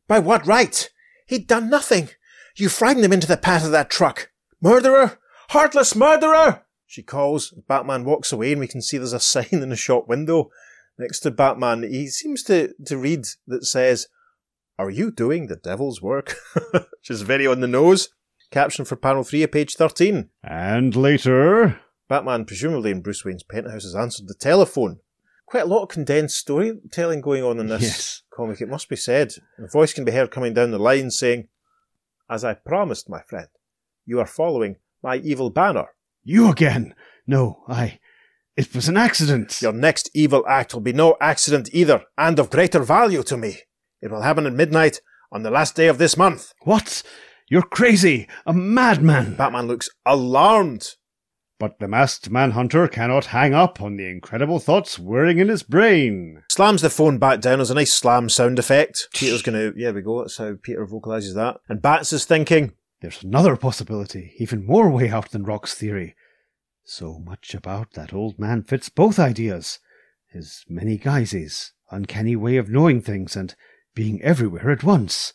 [0.07, 0.89] By what right?
[1.27, 2.09] He'd done nothing.
[2.55, 4.31] You frightened him into the path of that truck.
[4.61, 5.19] Murderer!
[5.51, 6.63] Heartless murderer!
[6.87, 7.51] She calls.
[7.67, 10.49] Batman walks away, and we can see there's a sign in the shop window
[10.97, 11.83] next to Batman.
[11.83, 14.07] He seems to, to read that says,
[14.79, 16.37] Are you doing the devil's work?
[16.71, 18.07] Which is very on the nose.
[18.49, 20.29] Caption for panel 3 of page 13.
[20.41, 24.99] And later, Batman, presumably in Bruce Wayne's penthouse, has answered the telephone.
[25.45, 28.21] Quite a lot of condensed storytelling going on in this Yes.
[28.33, 29.33] comic, it must be said.
[29.59, 31.49] A voice can be heard coming down the line saying,
[32.29, 33.49] As I promised, my friend,
[34.05, 35.87] you are following my evil banner.
[36.23, 36.93] you again.
[37.27, 37.99] No, I.
[38.57, 39.61] It was an accident.
[39.61, 43.59] Your next evil act will be no accident either, and of greater value to me.
[44.01, 46.53] It will happen at midnight on the last day of this month.
[46.63, 47.03] What?
[47.49, 48.27] You're crazy!
[48.45, 49.35] A madman!
[49.35, 50.95] Batman looks alarmed.
[51.59, 56.41] But the masked manhunter cannot hang up on the incredible thoughts whirring in his brain.
[56.49, 57.61] Slams the phone back down.
[57.61, 59.09] as a nice slam sound effect.
[59.13, 60.21] Peter's gonna, yeah, we go.
[60.21, 61.57] That's how Peter vocalizes that.
[61.69, 66.15] And Bats is thinking, There's another possibility, even more way out than Rock's theory.
[66.83, 69.79] So much about that old man fits both ideas.
[70.27, 73.55] His many guises, uncanny way of knowing things, and
[73.95, 75.33] being everywhere at once.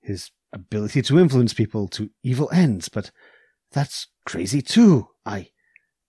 [0.00, 3.10] His ability to influence people to evil ends, but
[3.70, 5.08] that's crazy too.
[5.26, 5.50] I.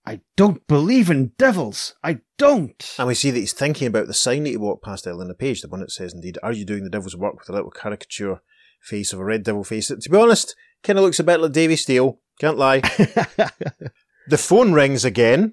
[0.06, 1.94] I don't believe in devils.
[2.02, 2.94] I don't.
[2.98, 5.60] And we see that he's thinking about the sign that he walked past the page,
[5.60, 8.40] the one that says, indeed, are you doing the devil's work with a little caricature
[8.80, 9.88] face of a red devil face?
[9.88, 12.20] That, to be honest, kind of looks a bit like Davy Steele.
[12.38, 12.80] Can't lie.
[14.28, 15.52] the phone rings again.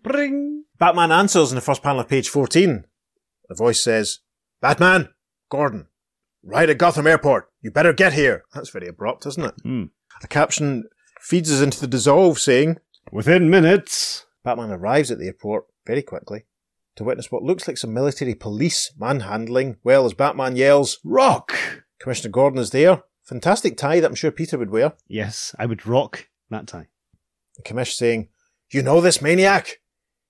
[0.79, 2.85] Batman answers in the first panel of page 14.
[3.49, 4.19] The voice says,
[4.61, 5.09] Batman,
[5.49, 5.87] Gordon,
[6.43, 7.49] right at Gotham Airport.
[7.61, 8.43] You better get here.
[8.53, 9.55] That's very abrupt, isn't it?
[9.63, 9.83] Hmm.
[10.23, 10.85] A caption
[11.21, 12.77] feeds us into the dissolve saying,
[13.11, 14.25] Within minutes.
[14.43, 16.45] Batman arrives at the airport very quickly
[16.95, 19.77] to witness what looks like some military police manhandling.
[19.83, 21.53] Well, as Batman yells, Rock!
[21.99, 23.03] Commissioner Gordon is there.
[23.27, 24.93] Fantastic tie that I'm sure Peter would wear.
[25.05, 26.87] Yes, I would rock that tie.
[27.57, 28.29] The commish saying,
[28.71, 29.81] You know this maniac?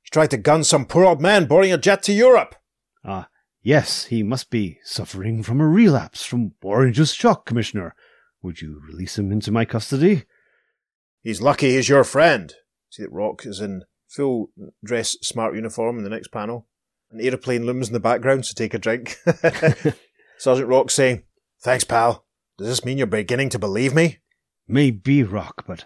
[0.01, 2.55] He tried to gun some poor old man boarding a jet to Europe.
[3.05, 3.29] Ah,
[3.61, 7.93] yes, he must be suffering from a relapse from orange shock, Commissioner.
[8.41, 10.23] Would you release him into my custody?
[11.21, 12.51] He's lucky he's your friend.
[12.89, 14.49] See that Rock is in full
[14.83, 16.67] dress smart uniform in the next panel.
[17.11, 19.17] An aeroplane looms in the background, so take a drink.
[20.39, 21.23] Sergeant Rock saying,
[21.61, 22.26] Thanks, pal.
[22.57, 24.17] Does this mean you're beginning to believe me?
[24.67, 25.85] May be Rock, but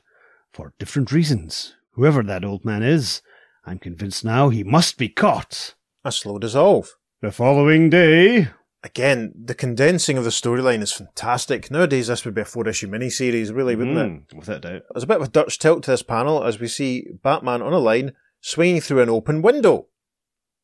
[0.54, 1.76] for different reasons.
[1.92, 3.22] Whoever that old man is,
[3.66, 5.76] I'm convinced now he must be caught.
[6.06, 6.96] A slow dissolve.
[7.22, 8.48] The following day,
[8.84, 11.70] Again, the condensing of the storyline is fantastic.
[11.70, 14.34] Nowadays, this would be a four issue miniseries, really, wouldn't it?
[14.34, 14.82] Mm, without doubt.
[14.92, 17.74] There's a bit of a Dutch tilt to this panel as we see Batman on
[17.74, 19.88] a line swinging through an open window.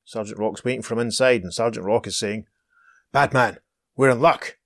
[0.03, 2.47] Sergeant Rock's waiting from inside, and Sergeant Rock is saying,
[3.11, 3.57] Batman,
[3.95, 4.57] we're in luck.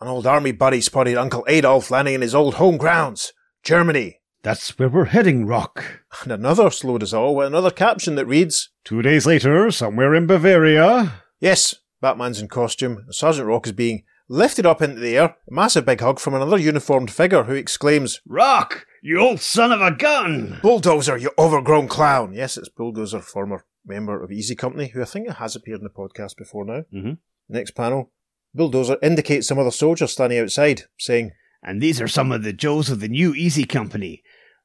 [0.00, 4.20] An old army buddy spotted Uncle Adolf landing in his old home grounds, Germany.
[4.42, 6.00] That's where we're heading, Rock.
[6.22, 11.12] And another slow dissolve with another caption that reads, Two days later, somewhere in Bavaria.
[11.38, 15.52] Yes, Batman's in costume, and Sergeant Rock is being lifted up into the air, a
[15.52, 19.90] massive big hug from another uniformed figure who exclaims, Rock, you old son of a
[19.90, 20.60] gun!
[20.62, 22.32] Bulldozer, you overgrown clown.
[22.32, 25.90] Yes, it's Bulldozer, former member of Easy Company, who I think has appeared in the
[25.90, 26.84] podcast before now.
[26.90, 27.12] Mm-hmm.
[27.50, 28.12] Next panel.
[28.54, 31.32] Bulldozer indicates some other soldiers standing outside, saying,
[31.62, 34.22] And these are some of the Joes of the new Easy Company.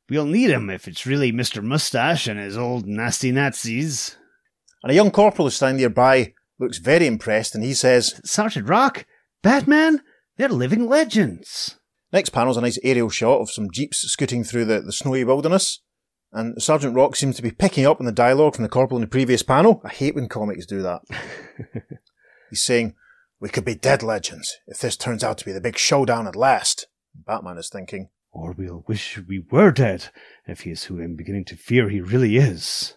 [0.09, 1.63] We'll need 'em if it's really Mr.
[1.63, 4.17] Mustache and his old nasty Nazis.
[4.83, 9.05] and a young corporal who's standing nearby looks very impressed, and he says, Sergeant Rock,
[9.41, 10.01] Batman,
[10.37, 11.79] they're living legends.
[12.13, 15.81] Next panel's a nice aerial shot of some jeeps scooting through the, the snowy wilderness.
[16.31, 19.01] And Sergeant Rock seems to be picking up on the dialogue from the corporal in
[19.01, 19.81] the previous panel.
[19.83, 21.01] I hate when comics do that.
[22.49, 22.93] He's saying,
[23.39, 26.35] We could be dead legends if this turns out to be the big showdown at
[26.35, 26.87] last.
[27.13, 30.09] Batman is thinking, Or we'll wish we were dead,
[30.47, 32.95] if he is who I'm beginning to fear he really is.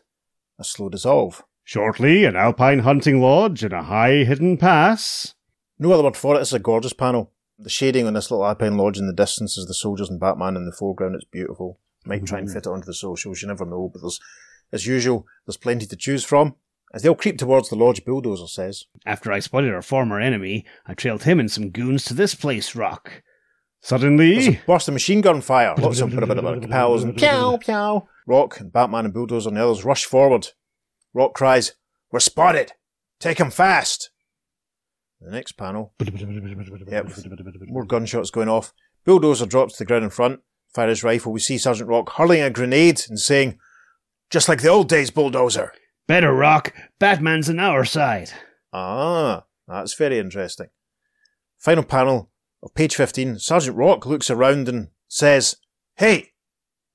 [0.59, 1.43] A slow dissolve.
[1.65, 5.35] Shortly, an alpine hunting lodge in a high hidden pass.
[5.79, 6.41] No other word for it.
[6.41, 7.33] It's a gorgeous panel.
[7.59, 10.57] The shading on this little Alpine Lodge in the distance is the soldiers and Batman
[10.57, 11.17] in the foreground.
[11.17, 11.81] It's beautiful.
[12.05, 12.53] Might try and mm.
[12.53, 13.43] fit it onto the socials.
[13.43, 13.91] You never know.
[13.93, 14.21] But there's,
[14.73, 16.55] as usual, there's plenty to choose from.
[16.95, 20.65] As they all creep towards the lodge, Bulldozer says, After I spotted our former enemy,
[20.87, 23.23] I trailed him and some goons to this place, Rock.
[23.83, 25.75] Suddenly, There's a burst of machine gun fire.
[25.79, 28.09] Lots of kapals and pew pew.
[28.27, 30.49] Rock and Batman and Bulldozer and the others rush forward.
[31.15, 31.75] Rock cries,
[32.11, 32.73] We're spotted!
[33.21, 34.11] Take him fast!
[35.21, 37.11] The next panel, Yep.
[37.67, 38.73] more gunshots going off.
[39.05, 40.41] Bulldozer drops to the ground in front,
[40.73, 41.33] fire his rifle.
[41.33, 43.59] We see Sergeant Rock hurling a grenade and saying,
[44.31, 45.73] Just like the old days, Bulldozer.
[46.09, 46.75] Better Rock.
[46.99, 48.33] Batman's on our side.
[48.73, 50.67] Ah, that's very interesting.
[51.59, 52.31] Final panel
[52.63, 53.39] of page 15.
[53.39, 55.55] Sergeant Rock looks around and says,
[55.97, 56.33] Hey,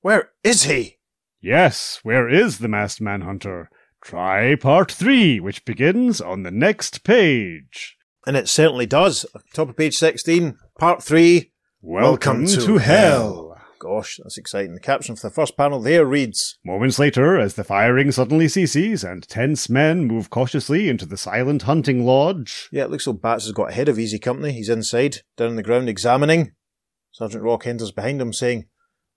[0.02, 0.98] where is he?
[1.40, 3.70] Yes, where is the masked manhunter?
[4.02, 7.96] Try part three, which begins on the next page.
[8.26, 9.24] And it certainly does.
[9.54, 11.52] Top of page 16, part 3.
[11.80, 13.43] Welcome, Welcome to to, hell.
[13.84, 14.72] Gosh, that's exciting.
[14.72, 19.04] The caption for the first panel there reads, Moments later, as the firing suddenly ceases
[19.04, 23.44] and tense men move cautiously into the silent hunting lodge, Yeah, it looks like Bats
[23.44, 24.52] has got ahead of Easy Company.
[24.52, 26.52] He's inside, down on the ground examining.
[27.12, 28.64] Sergeant Rock enters behind him saying,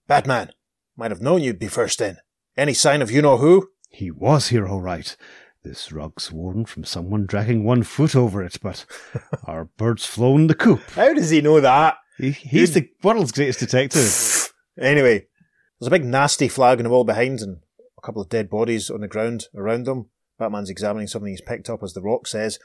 [0.07, 0.51] Batman,
[0.97, 2.17] might have known you'd be first in.
[2.57, 3.69] Any sign of you know who?
[3.89, 5.15] he was here all right.
[5.63, 8.85] This rug's worn from someone dragging one foot over it, but
[9.45, 10.81] our bird's flown the coop.
[10.91, 11.95] How does he know that?
[12.17, 14.01] He, he's the world's greatest detective.
[14.79, 15.27] Anyway,
[15.79, 17.59] there's a big nasty flag on the wall behind and
[17.97, 20.07] a couple of dead bodies on the ground around them.
[20.37, 22.59] Batman's examining something he's picked up as the rock says,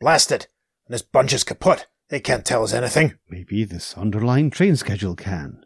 [0.00, 0.46] Blasted!
[0.86, 1.86] And this bunch is kaput.
[2.08, 3.14] They can't tell us anything.
[3.28, 5.64] Maybe this underlying train schedule can.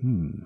[0.00, 0.42] Hmm.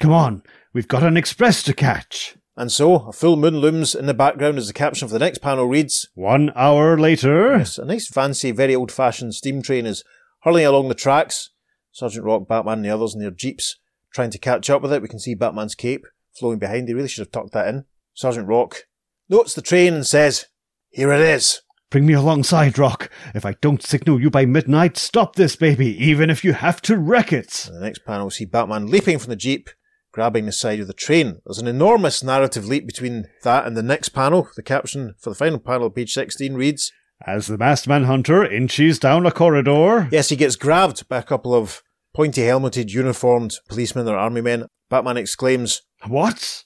[0.00, 2.36] Come on, we've got an express to catch.
[2.56, 5.38] And so, a full moon looms in the background as the caption for the next
[5.38, 7.56] panel reads, One hour later.
[7.56, 10.04] Yes, a nice fancy, very old fashioned steam train is
[10.42, 11.50] hurling along the tracks.
[11.94, 13.78] Sergeant Rock, Batman, and the others in their jeeps
[14.12, 15.00] trying to catch up with it.
[15.00, 16.04] We can see Batman's cape
[16.36, 16.88] flowing behind.
[16.88, 17.84] They really should have tucked that in.
[18.14, 18.86] Sergeant Rock
[19.28, 20.46] notes the train and says,
[20.90, 21.62] Here it is.
[21.90, 23.08] Bring me alongside, Rock.
[23.32, 26.98] If I don't signal you by midnight, stop this baby, even if you have to
[26.98, 27.68] wreck it.
[27.68, 29.70] In the next panel, we see Batman leaping from the jeep,
[30.10, 31.40] grabbing the side of the train.
[31.46, 34.48] There's an enormous narrative leap between that and the next panel.
[34.56, 36.90] The caption for the final panel, page 16, reads,
[37.24, 41.54] As the masked manhunter inches down a corridor, Yes, he gets grabbed by a couple
[41.54, 41.83] of
[42.14, 44.66] pointy helmeted, uniformed policemen or army men.
[44.88, 46.62] Batman exclaims, What?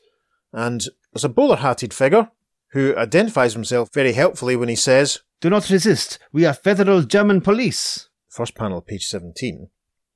[0.53, 0.83] and
[1.13, 2.31] there's a bowler hatted figure
[2.73, 6.19] who identifies himself very helpfully when he says, Do not resist.
[6.33, 8.09] We are federal German police.
[8.29, 9.69] first panel, page 17,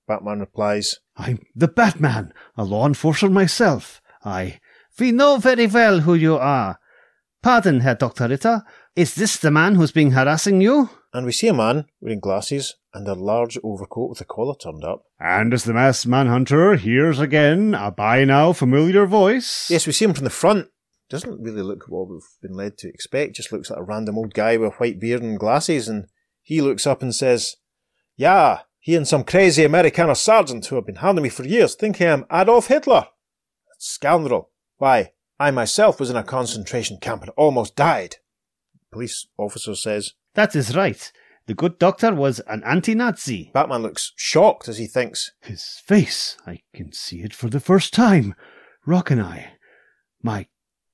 [0.07, 4.01] Batman replies, I'm the Batman, a law enforcer myself.
[4.25, 4.61] I.
[4.99, 6.79] We know very well who you are.
[7.43, 8.29] Pardon, Herr Dr.
[8.29, 8.63] Ritter.
[8.95, 10.91] Is this the man who's been harassing you?
[11.13, 14.85] And we see a man wearing glasses and a large overcoat with a collar turned
[14.85, 15.05] up.
[15.21, 19.71] And as the masked manhunter hears again a by now familiar voice.
[19.71, 20.69] Yes, we see him from the front.
[21.09, 23.37] Doesn't really look what we've been led to expect.
[23.37, 25.89] Just looks like a random old guy with a white beard and glasses.
[25.89, 26.07] And
[26.41, 27.57] he looks up and says,
[28.17, 32.01] Yeah, he and some crazy Amerikaner sergeant who have been hounding me for years think
[32.01, 33.09] I am Adolf Hitler.
[33.79, 34.51] Scoundrel.
[34.79, 38.17] Why, I myself was in a concentration camp and almost died.
[38.91, 41.13] Police officer says, That is right.
[41.47, 43.51] The good doctor was an anti Nazi.
[43.53, 47.93] Batman looks shocked as he thinks, His face, I can see it for the first
[47.93, 48.35] time.
[48.87, 49.55] Rock and I,
[50.23, 50.47] my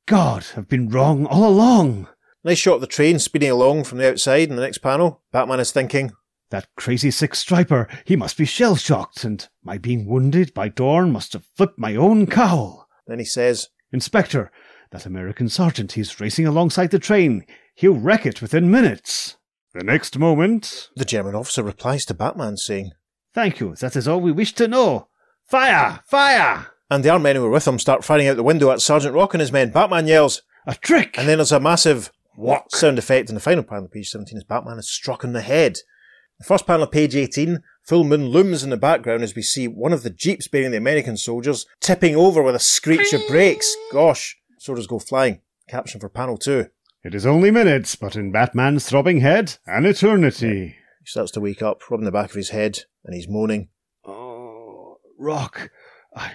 [0.07, 2.09] God, have been wrong all along.
[2.43, 5.23] Nice shot of the train speeding along from the outside in the next panel.
[5.33, 6.13] Batman is thinking,
[6.51, 11.13] That crazy six striper, he must be shell shocked, and my being wounded by Dorn
[11.13, 12.89] must have flipped my own cowl.
[13.07, 14.51] then he says, Inspector,
[14.93, 17.45] that American sergeant, he's racing alongside the train.
[17.79, 19.37] He'll wreck it within minutes.
[19.73, 20.89] The next moment.
[20.97, 22.91] The German officer replies to Batman saying,
[23.33, 25.07] Thank you, that is all we wish to know.
[25.47, 26.01] Fire!
[26.05, 26.73] Fire!
[26.91, 29.15] and the armed men who were with him start firing out the window at Sergeant
[29.15, 29.71] Rock and his men.
[29.71, 31.17] Batman yells, A trick!
[31.17, 34.37] and then there's a massive what sound effect in the final panel of page 17
[34.37, 35.79] as Batman is struck in the head.
[36.41, 39.69] The first panel of page 18, full moon looms in the background as we see
[39.69, 43.73] one of the jeeps bearing the American soldiers tipping over with a screech of brakes.
[43.93, 45.43] Gosh, soldiers go flying.
[45.69, 46.67] Caption for panel 2.
[47.05, 50.77] It is only minutes, but in Batman's throbbing head, an eternity.
[51.01, 53.69] He starts to wake up, rubbing the back of his head, and he's moaning.
[54.05, 55.71] Oh, Rock,
[56.15, 56.33] I,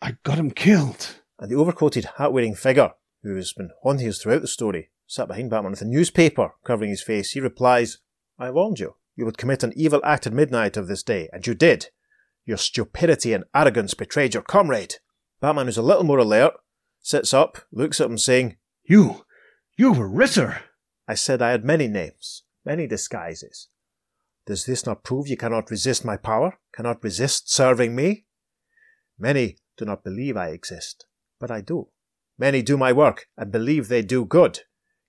[0.00, 1.16] I got him killed.
[1.38, 2.92] And the overcoated, hat wearing figure,
[3.22, 6.90] who has been haunting us throughout the story, sat behind Batman with a newspaper covering
[6.90, 7.32] his face.
[7.32, 7.98] He replies,
[8.38, 8.94] I warned you.
[9.14, 11.90] You would commit an evil act at midnight of this day, and you did.
[12.46, 14.96] Your stupidity and arrogance betrayed your comrade.
[15.40, 16.54] Batman, who's a little more alert,
[17.02, 19.26] sits up, looks at him, saying, You,
[19.78, 20.60] you were Ritter.
[21.06, 23.68] I said I had many names, many disguises.
[24.44, 28.26] Does this not prove you cannot resist my power, cannot resist serving me?
[29.18, 31.06] Many do not believe I exist,
[31.38, 31.88] but I do.
[32.36, 34.60] Many do my work and believe they do good.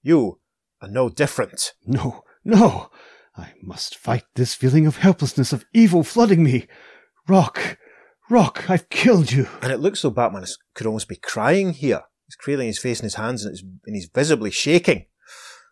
[0.03, 0.39] You
[0.81, 1.73] are no different.
[1.85, 2.91] No, no!
[3.35, 6.67] I must fight this feeling of helplessness, of evil flooding me.
[7.27, 7.77] Rock,
[8.29, 9.47] Rock, I've killed you.
[9.61, 10.45] And it looks though Batman
[10.75, 12.03] could almost be crying here.
[12.29, 13.57] He's cradling his face in his hands and,
[13.87, 15.07] and he's visibly shaking.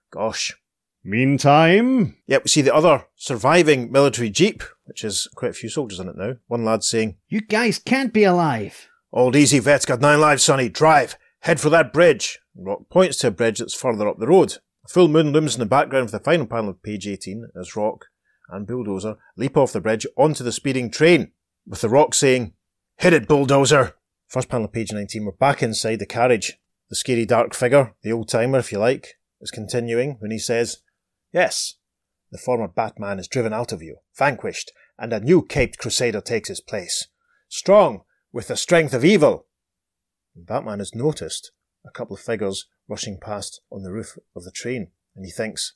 [0.10, 0.58] Gosh.
[1.04, 2.18] Meantime.
[2.26, 6.10] Yep, we see the other surviving military jeep, which has quite a few soldiers in
[6.10, 6.38] it now.
[6.48, 8.90] One lad saying, You guys can't be alive.
[9.14, 10.68] Old Easy Vet's got nine lives, Sonny.
[10.68, 11.16] Drive.
[11.42, 12.40] Head for that bridge.
[12.56, 14.58] Rock points to a bridge that's further up the road.
[14.84, 17.76] A full moon looms in the background for the final panel of page 18 as
[17.76, 18.08] Rock
[18.50, 21.34] and Bulldozer leap off the bridge onto the speeding train
[21.68, 22.54] with the rock saying,
[22.98, 23.94] Hit it, bulldozer!
[24.28, 26.60] First panel of page 19, we're back inside the carriage.
[26.90, 30.80] The scary dark figure, the old timer if you like, is continuing when he says,
[31.32, 31.76] Yes,
[32.30, 36.50] the former Batman is driven out of you, vanquished, and a new caped crusader takes
[36.50, 37.08] his place.
[37.48, 38.02] Strong,
[38.34, 39.46] with the strength of evil.
[40.36, 41.52] Batman has noticed
[41.86, 45.76] a couple of figures rushing past on the roof of the train, and he thinks,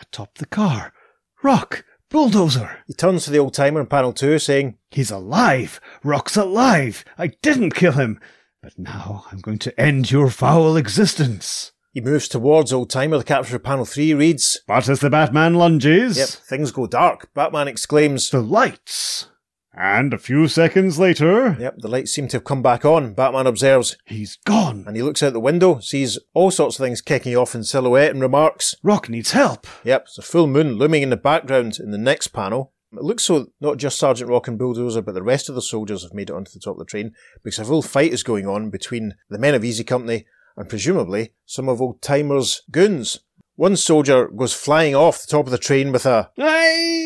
[0.00, 0.94] Atop the car.
[1.42, 1.84] Rock!
[2.10, 2.78] Bulldozer!
[2.86, 5.80] He turns to the old timer in panel two, saying, He's alive!
[6.04, 7.04] Rock's alive!
[7.18, 8.20] I didn't kill him!
[8.62, 11.72] But now I'm going to end your foul existence!
[11.92, 13.16] He moves towards old timer.
[13.16, 16.18] The capture of panel three reads, But as the Batman lunges.
[16.18, 17.32] Yep, things go dark.
[17.32, 19.28] Batman exclaims, The lights!
[19.76, 21.54] And a few seconds later.
[21.60, 23.12] Yep, the lights seem to have come back on.
[23.12, 23.96] Batman observes.
[24.06, 24.84] He's gone.
[24.86, 28.12] And he looks out the window, sees all sorts of things kicking off in silhouette,
[28.12, 29.66] and remarks, Rock needs help.
[29.84, 32.72] Yep, it's a full moon looming in the background in the next panel.
[32.92, 36.02] It looks so not just Sergeant Rock and Bulldozer, but the rest of the soldiers
[36.02, 37.12] have made it onto the top of the train
[37.44, 40.24] because a full fight is going on between the men of Easy Company
[40.56, 43.18] and presumably some of Old Timer's goons.
[43.56, 47.05] One soldier goes flying off the top of the train with a Aye!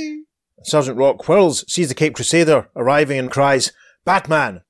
[0.63, 3.73] Sergeant Rock whirls, sees the Cape Crusader arriving and cries,
[4.05, 4.63] Batman!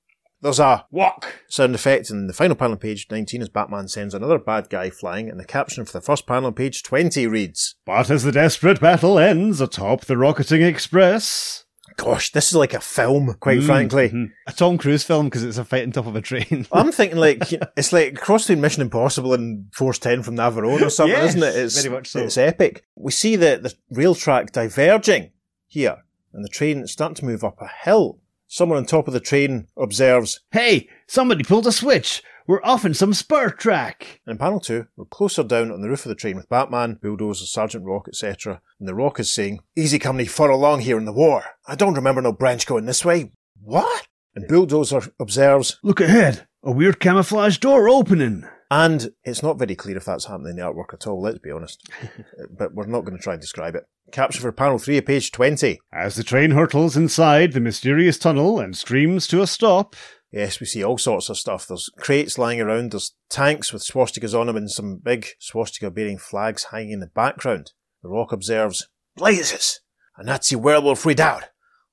[0.43, 4.15] There's a walk sound effect in the final panel on page 19 as Batman sends
[4.15, 7.75] another bad guy flying, and the caption for the first panel on page 20 reads,
[7.85, 11.67] But as the desperate battle ends atop the rocketing express.
[11.97, 13.67] Gosh, this is like a film, quite mm-hmm.
[13.67, 14.31] frankly.
[14.47, 16.67] A Tom Cruise film because it's a fight on top of a train.
[16.73, 17.43] I'm thinking like
[17.77, 21.43] it's like cross between Mission Impossible and Force Ten from Navarone or something, yes, isn't
[21.43, 21.57] it?
[21.57, 22.21] It's very much so.
[22.21, 22.87] It's epic.
[22.97, 25.33] We see the the rail track diverging
[25.71, 28.19] here, and the train is starting to move up a hill.
[28.49, 32.23] Someone on top of the train observes, Hey, somebody pulled a switch.
[32.49, 34.21] We're off in some spur track.
[34.27, 36.99] And in panel two, we're closer down on the roof of the train with Batman,
[37.01, 38.61] Bulldozer, Sergeant Rock, etc.
[38.81, 41.45] And the Rock is saying, Easy company far along here in the war.
[41.69, 43.31] I don't remember no branch going this way.
[43.63, 44.09] What?
[44.35, 46.49] And Bulldozer observes, Look ahead.
[46.65, 48.45] A weird camouflage door opening.
[48.69, 51.51] And it's not very clear if that's happening in the artwork at all, let's be
[51.51, 51.89] honest.
[52.51, 53.85] but we're not going to try and describe it.
[54.13, 55.81] Caption for panel 3 page 20.
[55.93, 59.95] As the train hurtles inside the mysterious tunnel and screams to a stop.
[60.33, 61.67] Yes, we see all sorts of stuff.
[61.67, 66.19] There's crates lying around, there's tanks with swastikas on them, and some big swastika bearing
[66.19, 67.73] flags hanging in the background.
[68.03, 69.81] The Rock observes, Blazes!
[70.17, 71.45] A Nazi werewolf redoubt,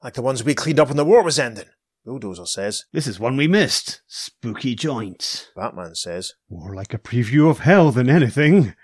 [0.04, 1.70] like the ones we cleaned up when the war was ending.
[2.06, 4.02] Bulldozer says, This is one we missed.
[4.08, 5.48] Spooky joints.
[5.56, 8.76] Batman says, More like a preview of hell than anything.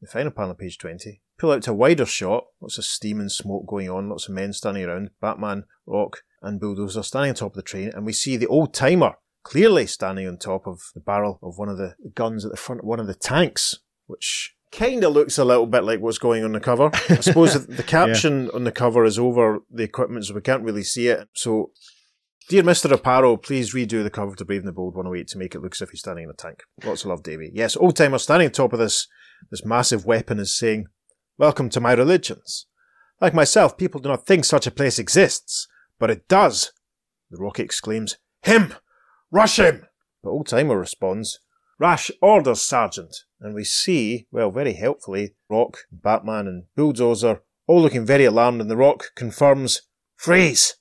[0.00, 1.22] The final panel, of page 20.
[1.38, 2.44] Pull out to a wider shot.
[2.60, 4.08] Lots of steam and smoke going on.
[4.08, 5.10] Lots of men standing around.
[5.20, 7.90] Batman, Rock, and Bulldozer standing on top of the train.
[7.94, 11.68] And we see the old timer clearly standing on top of the barrel of one
[11.68, 13.76] of the guns at the front of one of the tanks,
[14.06, 16.90] which kind of looks a little bit like what's going on the cover.
[17.08, 18.50] I suppose the caption yeah.
[18.54, 21.28] on the cover is over the equipment, so we can't really see it.
[21.34, 21.70] So
[22.48, 22.88] Dear Mr.
[22.92, 25.74] Aparo, please redo the cover to Brave and the Bold 108 to make it look
[25.74, 26.62] as if he's standing in a tank.
[26.84, 27.50] Lots of love, Davey.
[27.52, 29.08] Yes, old timer standing on top of this,
[29.50, 30.86] this massive weapon is saying,
[31.38, 32.64] Welcome to my religions.
[33.20, 35.68] Like myself, people do not think such a place exists,
[35.98, 36.72] but it does.
[37.30, 38.72] The Rocky exclaims, Him!
[39.30, 39.86] Rush him!
[40.22, 41.40] But old timer responds,
[41.78, 43.14] Rash orders, Sergeant.
[43.38, 48.70] And we see, well, very helpfully, Rock, Batman, and Bulldozer all looking very alarmed, and
[48.70, 49.82] the Rock confirms,
[50.14, 50.76] Freeze!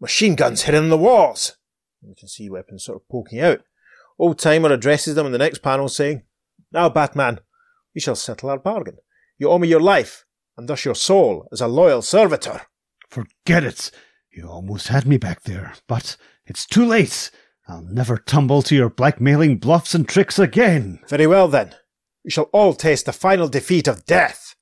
[0.00, 1.56] Machine guns hidden in the walls.
[2.02, 3.60] And You can see weapons sort of poking out.
[4.18, 6.24] Old Timer addresses them in the next panel saying,
[6.72, 7.38] Now, Batman,
[7.94, 8.96] we shall settle our bargain.
[9.42, 10.24] You owe me your life,
[10.56, 12.60] and thus your soul, as a loyal servitor.
[13.10, 13.90] Forget it.
[14.30, 16.16] You almost had me back there, but
[16.46, 17.28] it's too late.
[17.66, 21.00] I'll never tumble to your blackmailing bluffs and tricks again.
[21.08, 21.74] Very well, then.
[22.24, 24.54] We shall all taste the final defeat of death.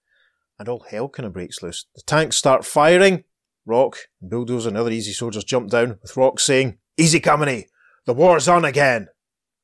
[0.59, 1.85] And all hell kind of breaks loose.
[1.95, 3.25] The tanks start firing,
[3.67, 7.67] Rock, Bulldozer, and other easy soldiers jump down, with Rock saying, Easy company,
[8.07, 9.09] the war's on again.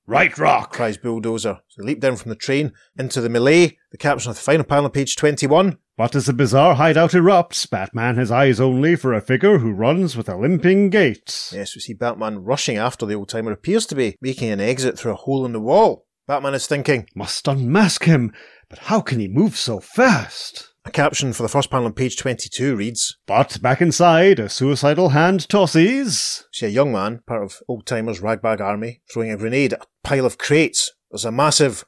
[0.08, 0.72] Right, Rock!
[0.72, 1.58] cries Bulldozer.
[1.66, 3.76] So they leap down from the train into the melee.
[3.90, 5.78] The caption of the final panel, page 21.
[5.96, 10.16] But as the bizarre hideout erupts, Batman has eyes only for a figure who runs
[10.16, 11.50] with a limping gait.
[11.52, 14.96] Yes, we see Batman rushing after the old timer, appears to be making an exit
[14.96, 16.06] through a hole in the wall.
[16.28, 17.08] Batman is thinking.
[17.16, 18.32] Must unmask him,
[18.68, 20.72] but how can he move so fast?
[20.86, 25.08] A caption for the first panel on page 22 reads But back inside, a suicidal
[25.08, 26.44] hand tosses.
[26.52, 29.86] See a young man, part of old timers' ragbag army, throwing a grenade at a
[30.04, 30.92] pile of crates.
[31.10, 31.84] There's a massive.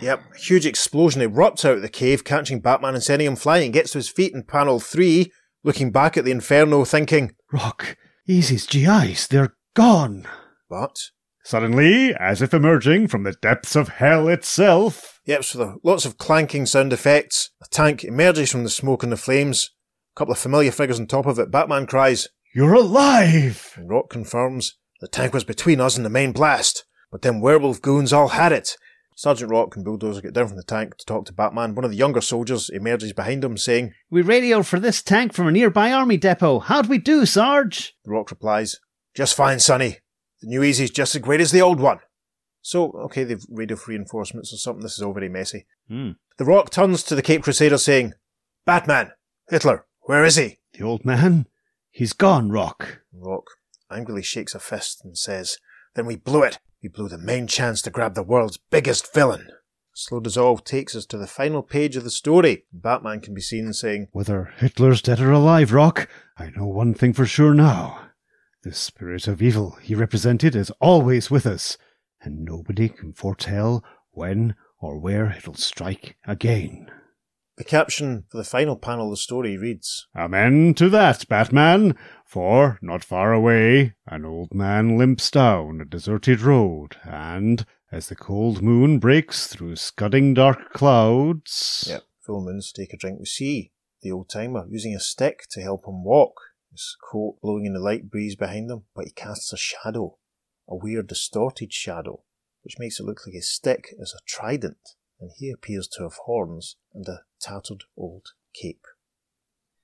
[0.00, 3.72] Yep, a huge explosion erupts out of the cave, catching Batman and sending him flying.
[3.72, 5.32] Gets to his feet in panel 3,
[5.64, 7.96] looking back at the inferno, thinking, Rock,
[8.28, 10.28] Easy's GIs, they're gone.
[10.70, 10.96] But.
[11.42, 15.13] Suddenly, as if emerging from the depths of hell itself.
[15.26, 17.50] Yep, so there lots of clanking sound effects.
[17.62, 19.70] A tank emerges from the smoke and the flames.
[20.14, 21.50] A couple of familiar figures on top of it.
[21.50, 23.72] Batman cries, You're alive!
[23.76, 27.80] And Rock confirms, The tank was between us and the main blast, but them werewolf
[27.80, 28.76] goons all had it.
[29.16, 31.74] Sergeant Rock and Bulldozer get down from the tank to talk to Batman.
[31.74, 35.46] One of the younger soldiers emerges behind them, saying, We radioed for this tank from
[35.46, 36.58] a nearby army depot.
[36.58, 37.94] How'd we do, Sarge?
[38.04, 38.76] The Rock replies,
[39.14, 39.98] Just fine, Sonny.
[40.42, 42.00] The new Easy's just as great as the old one.
[42.64, 44.82] So, okay, they've radio reinforcements or something.
[44.82, 45.66] This is all very messy.
[45.86, 46.12] Hmm.
[46.38, 48.14] The Rock turns to the Cape Crusader saying,
[48.64, 49.12] Batman,
[49.50, 50.60] Hitler, where is he?
[50.72, 51.46] The old man?
[51.90, 53.02] He's gone, Rock.
[53.12, 53.44] Rock
[53.90, 55.58] angrily shakes a fist and says,
[55.94, 56.58] Then we blew it.
[56.82, 59.48] We blew the main chance to grab the world's biggest villain.
[59.92, 62.64] Slow dissolve takes us to the final page of the story.
[62.72, 66.08] Batman can be seen saying, Whether Hitler's dead or alive, Rock,
[66.38, 68.08] I know one thing for sure now.
[68.62, 71.76] The spirit of evil he represented is always with us,
[72.24, 76.90] and nobody can foretell when or where it'll strike again.
[77.56, 81.96] The caption for the final panel of the story reads, Amen to that, Batman,
[82.26, 88.16] for, not far away, an old man limps down a deserted road, and, as the
[88.16, 91.86] cold moon breaks through scudding dark clouds...
[91.88, 93.20] Yep, full moons take a drink.
[93.20, 93.70] We see
[94.02, 96.34] the old timer using a stick to help him walk,
[96.72, 100.18] his coat blowing in the light breeze behind him, but he casts a shadow,
[100.68, 102.22] a weird distorted shadow,
[102.62, 106.14] which makes it look like his stick is a trident, and he appears to have
[106.24, 108.84] horns and a tattered old cape.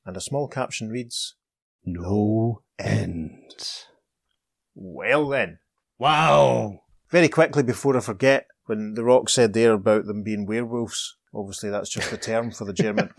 [0.04, 1.36] And a small caption reads,
[1.84, 3.52] No end.
[4.74, 5.58] Well then.
[5.98, 6.80] Wow!
[7.10, 11.70] Very quickly before I forget, when The Rock said there about them being werewolves, obviously
[11.70, 13.10] that's just a term for the German.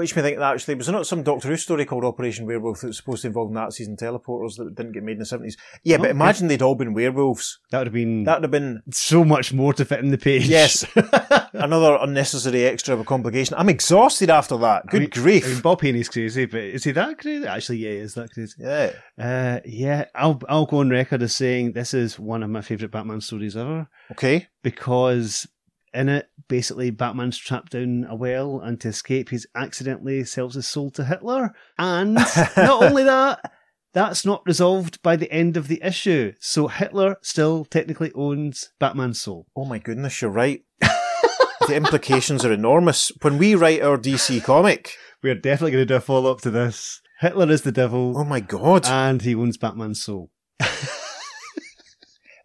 [0.00, 2.80] Which me think that actually was there not some Doctor Who story called Operation Werewolf
[2.80, 5.56] that was supposed to involve Nazis and teleporters that didn't get made in the seventies.
[5.84, 6.10] Yeah, but Okay.
[6.12, 7.58] imagine they'd all been werewolves.
[7.70, 10.48] That would have been That'd have been so much more to fit in the page.
[10.48, 10.84] Yes.
[11.52, 13.54] another unnecessary extra of a complication.
[13.58, 14.86] I'm exhausted after that.
[14.86, 15.44] Good I mean- grief.
[15.46, 17.46] I mean, Bob Haney's crazy, but is he that crazy?
[17.46, 18.54] Actually, yeah, he is that crazy.
[18.58, 18.92] yeah.
[19.18, 22.90] Uh, yeah, I'll I'll go on record as saying this is one of my favourite
[22.92, 24.48] Batman stories ever Okay.
[24.62, 25.46] because
[25.92, 30.68] in it, basically, Batman's trapped down a well, and to escape, he's accidentally sells his
[30.68, 31.52] soul to Hitler.
[31.78, 32.14] And
[32.56, 33.52] not only that,
[33.92, 36.32] that's not resolved by the end of the issue.
[36.40, 39.46] So Hitler still technically owns Batman's soul.
[39.56, 40.62] Oh my goodness, you're right.
[40.80, 43.10] the implications are enormous.
[43.22, 46.40] When we write our DC comic, We are definitely going to do a follow up
[46.42, 47.00] to this.
[47.20, 48.86] Hitler is the devil, oh my god.
[48.86, 50.30] and he owns Batman's soul.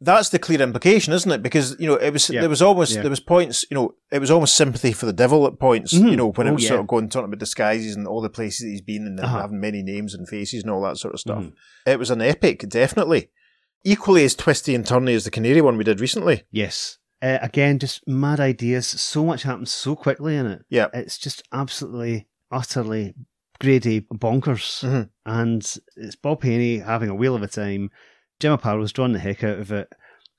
[0.01, 1.41] that's the clear implication, isn't it?
[1.43, 2.41] Because you know, it was Yeah.
[2.41, 3.01] there was almost Yeah.
[3.01, 6.11] there was points, you know, it was almost sympathy for the devil at points, Mhm.
[6.11, 6.69] you know, when it Oh, was yeah.
[6.69, 9.41] sort of going talking about disguises and all the places that he's been and Uh-huh.
[9.41, 11.43] having many names and faces and all that sort of stuff.
[11.43, 11.53] Mhm.
[11.85, 13.29] It was an epic, definitely.
[13.83, 16.43] Equally as twisty and turny as the Canary one we did recently.
[16.51, 16.97] Yes.
[17.21, 18.87] Uh, again, just mad ideas.
[18.87, 20.63] So much happens so quickly in it.
[20.69, 20.87] Yeah.
[20.93, 23.13] It's just absolutely, utterly
[23.59, 24.83] grady bonkers.
[24.83, 25.09] Mhm.
[25.25, 27.89] And it's Bob Haney having a wheel of a time.
[28.39, 29.87] Jim Aparo's drawing the heck out of it.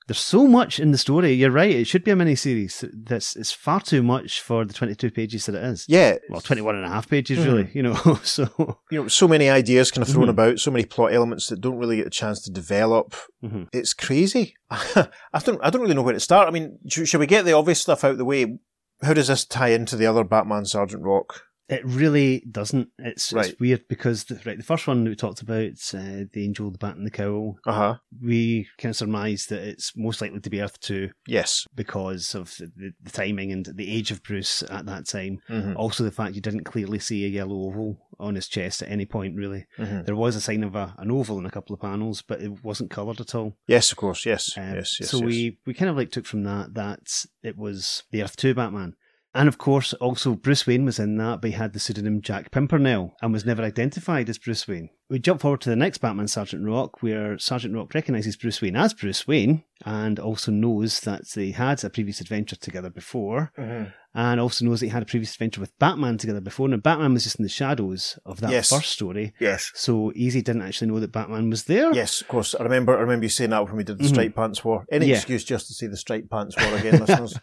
[0.07, 1.33] There's so much in the story.
[1.33, 1.69] You're right.
[1.75, 2.89] It should be a miniseries.
[2.93, 5.83] That's it's far too much for the 22 pages that it is.
[5.89, 7.45] Yeah, Well, 21 and a half pages, Mhm.
[7.45, 7.69] really.
[7.73, 7.93] You know,
[8.23, 10.29] so you know, so many ideas kind of thrown Mhm.
[10.29, 13.15] about, so many plot elements that don't really get a chance to develop.
[13.43, 13.67] Mhm.
[13.73, 14.55] It's crazy.
[14.71, 15.09] I
[15.43, 16.47] don't, I don't really know where to start.
[16.47, 18.59] I mean, should we get the obvious stuff out of the way?
[19.03, 21.41] How does this tie into the other Batman Sergeant Rock?
[21.69, 22.89] It really doesn't.
[22.97, 23.49] It's, Right.
[23.49, 26.77] it's weird because the, right, the first one we talked about, uh, the angel, the
[26.77, 27.57] bat, and the cowl.
[27.65, 27.95] Uh huh.
[28.21, 31.65] We kind of surmise that it's most likely to be Earth Two Yes.
[31.75, 35.41] because of the, the, timing and the age of Bruce at that time.
[35.47, 38.89] hmm Also, the fact you didn't clearly see a yellow oval on his chest at
[38.89, 39.35] any point.
[39.35, 42.21] Really, hmm there was a sign of a, an oval in a couple of panels,
[42.21, 43.57] but it wasn't coloured at all.
[43.67, 44.25] Yes, of course.
[44.25, 44.57] Yes.
[44.57, 44.97] Um, yes.
[45.01, 45.09] Yes.
[45.09, 45.25] so yes.
[45.25, 48.95] we we kind of like took from that that it was the Earth Two Batman.
[49.35, 52.49] And of course, also Bruce Wayne was in that, but he had the pseudonym Jack
[52.51, 54.89] Pimpernel and was never identified as Bruce Wayne.
[55.09, 58.75] We jump forward to the next Batman, Sergeant Rock, where Sergeant Rock recognises Bruce Wayne
[58.75, 63.93] as Bruce Wayne and also knows that they had a previous adventure together before, Mhm.
[64.15, 66.67] and also knows that he had a previous adventure with Batman together before.
[66.67, 68.69] Now, Batman was just in the shadows of that Yes.
[68.69, 69.71] first story, Yes.
[69.75, 71.93] so Easy didn't actually know that Batman was there.
[71.93, 72.55] Yes, of course.
[72.59, 72.97] I remember.
[72.97, 74.09] I remember you saying that when we did the Mhm.
[74.09, 74.85] Striped Pants War.
[74.91, 75.15] Any Yeah.
[75.17, 77.39] excuse just to see the Striped Pants War again, listeners.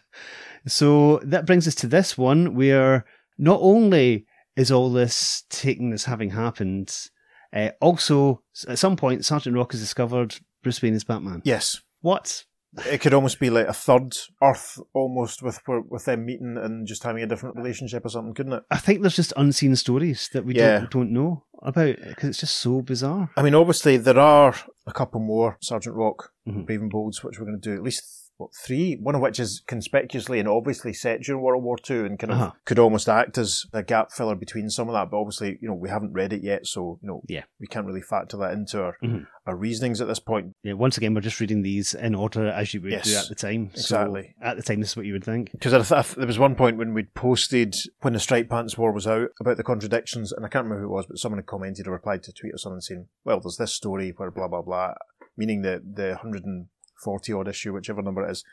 [0.67, 3.05] So that brings us to this one where
[3.37, 6.95] not only is all this taking as having happened,
[7.53, 11.41] uh, also at some point Sergeant Rock has discovered Bruce Wayne is Batman.
[11.45, 12.45] Yes, What?
[12.89, 14.13] it could almost be like a third
[14.43, 18.51] Earth, almost with with them meeting and just having a different relationship or something, couldn't
[18.53, 18.63] it?
[18.69, 20.79] I think there's just unseen stories that we Yeah.
[20.79, 23.29] don't, don't know about because it's just so bizarre.
[23.37, 24.55] I mean, obviously there are
[24.85, 26.67] a couple more Sergeant Rock, Mhm.
[26.69, 28.24] And Bolds, which we're going to do at least.
[28.37, 28.95] What, three?
[29.01, 32.37] One of which is conspicuously and obviously set during World War Two and kind of
[32.39, 32.51] Uh-huh.
[32.65, 35.09] could almost act as a gap filler between some of that.
[35.09, 37.43] But obviously, you know, we haven't read it yet, so you know, Yeah.
[37.59, 39.25] we can't really factor that into our, Mhm.
[39.45, 40.53] our reasonings at this point.
[40.63, 43.35] Yeah, once again, we're just reading these in order as you would do at the
[43.35, 43.69] time.
[43.75, 44.35] So exactly.
[44.41, 45.51] at the time, this is what you would think.
[45.53, 48.91] Because th- th- there was one point when we'd posted when the Striped Pants War
[48.91, 51.45] was out about the contradictions, and I can't remember who it was, but someone had
[51.45, 54.47] commented or replied to a tweet or something saying, "Well, there's this story where blah
[54.49, 54.95] blah blah,"
[55.37, 56.65] meaning that the the
[57.03, 58.43] 140 odd issue, whichever number it is,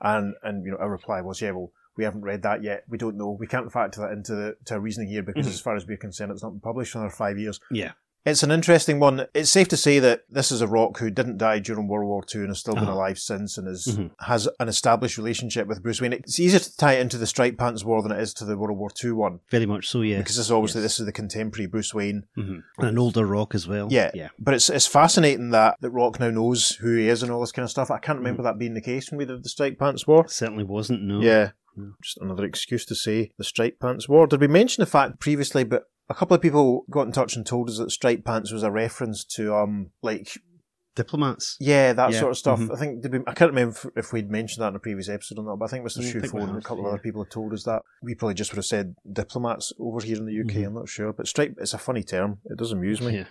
[0.00, 2.84] and and you know our reply was, "Yeah, well." We haven't read that yet.
[2.88, 3.32] We don't know.
[3.32, 5.50] We can't factor that into the to our reasoning here because, Mhm.
[5.50, 7.58] as far as we're concerned, it's not been published for another five years.
[7.72, 7.94] Yeah.
[8.26, 9.26] It's an interesting one.
[9.32, 12.22] It's safe to say that this is a rock who didn't die during World War
[12.34, 12.92] II and has still been Uh-huh.
[12.92, 14.10] alive since and is, Mhm.
[14.20, 16.12] has an established relationship with Bruce Wayne.
[16.12, 18.58] It's easier to tie it into the Striped Pants War than it is to the
[18.58, 19.40] World War II one.
[19.50, 20.18] Very much so, yeah.
[20.18, 20.92] Because this is obviously Yes.
[20.92, 22.24] this is the contemporary Bruce Wayne.
[22.34, 23.88] hmm And an older rock as well.
[23.90, 24.10] Yeah.
[24.14, 24.28] Yeah.
[24.38, 27.52] But it's it's fascinating that, that Rock now knows who he is and all this
[27.52, 27.90] kind of stuff.
[27.90, 30.26] I can't remember that being the case when we did the Striped Pants War.
[30.28, 31.20] Certainly wasn't, no.
[31.20, 31.52] Yeah.
[32.02, 34.26] Just another excuse to say the Striped Pants War.
[34.26, 37.44] Did we mention the fact previously, but a couple of people got in touch and
[37.46, 40.30] told us that Striped Pants was a reference to, um, like,
[40.94, 41.56] Diplomats.
[41.60, 42.58] yeah, that Yeah, sort of stuff.
[42.58, 42.72] mhm.
[42.74, 45.44] I think, we, I can't remember if, we'd mentioned that in a previous episode or
[45.44, 45.98] not, but I think Mr.
[45.98, 46.88] We Shoephone and a couple yeah.
[46.88, 47.82] of other people have told us that.
[48.02, 50.66] We probably just would have said diplomats over here in the UK, Mhm.
[50.66, 51.12] I'm not sure.
[51.12, 52.38] But Stripe, it's a funny term.
[52.46, 53.18] It does amuse me.
[53.18, 53.24] Yeah.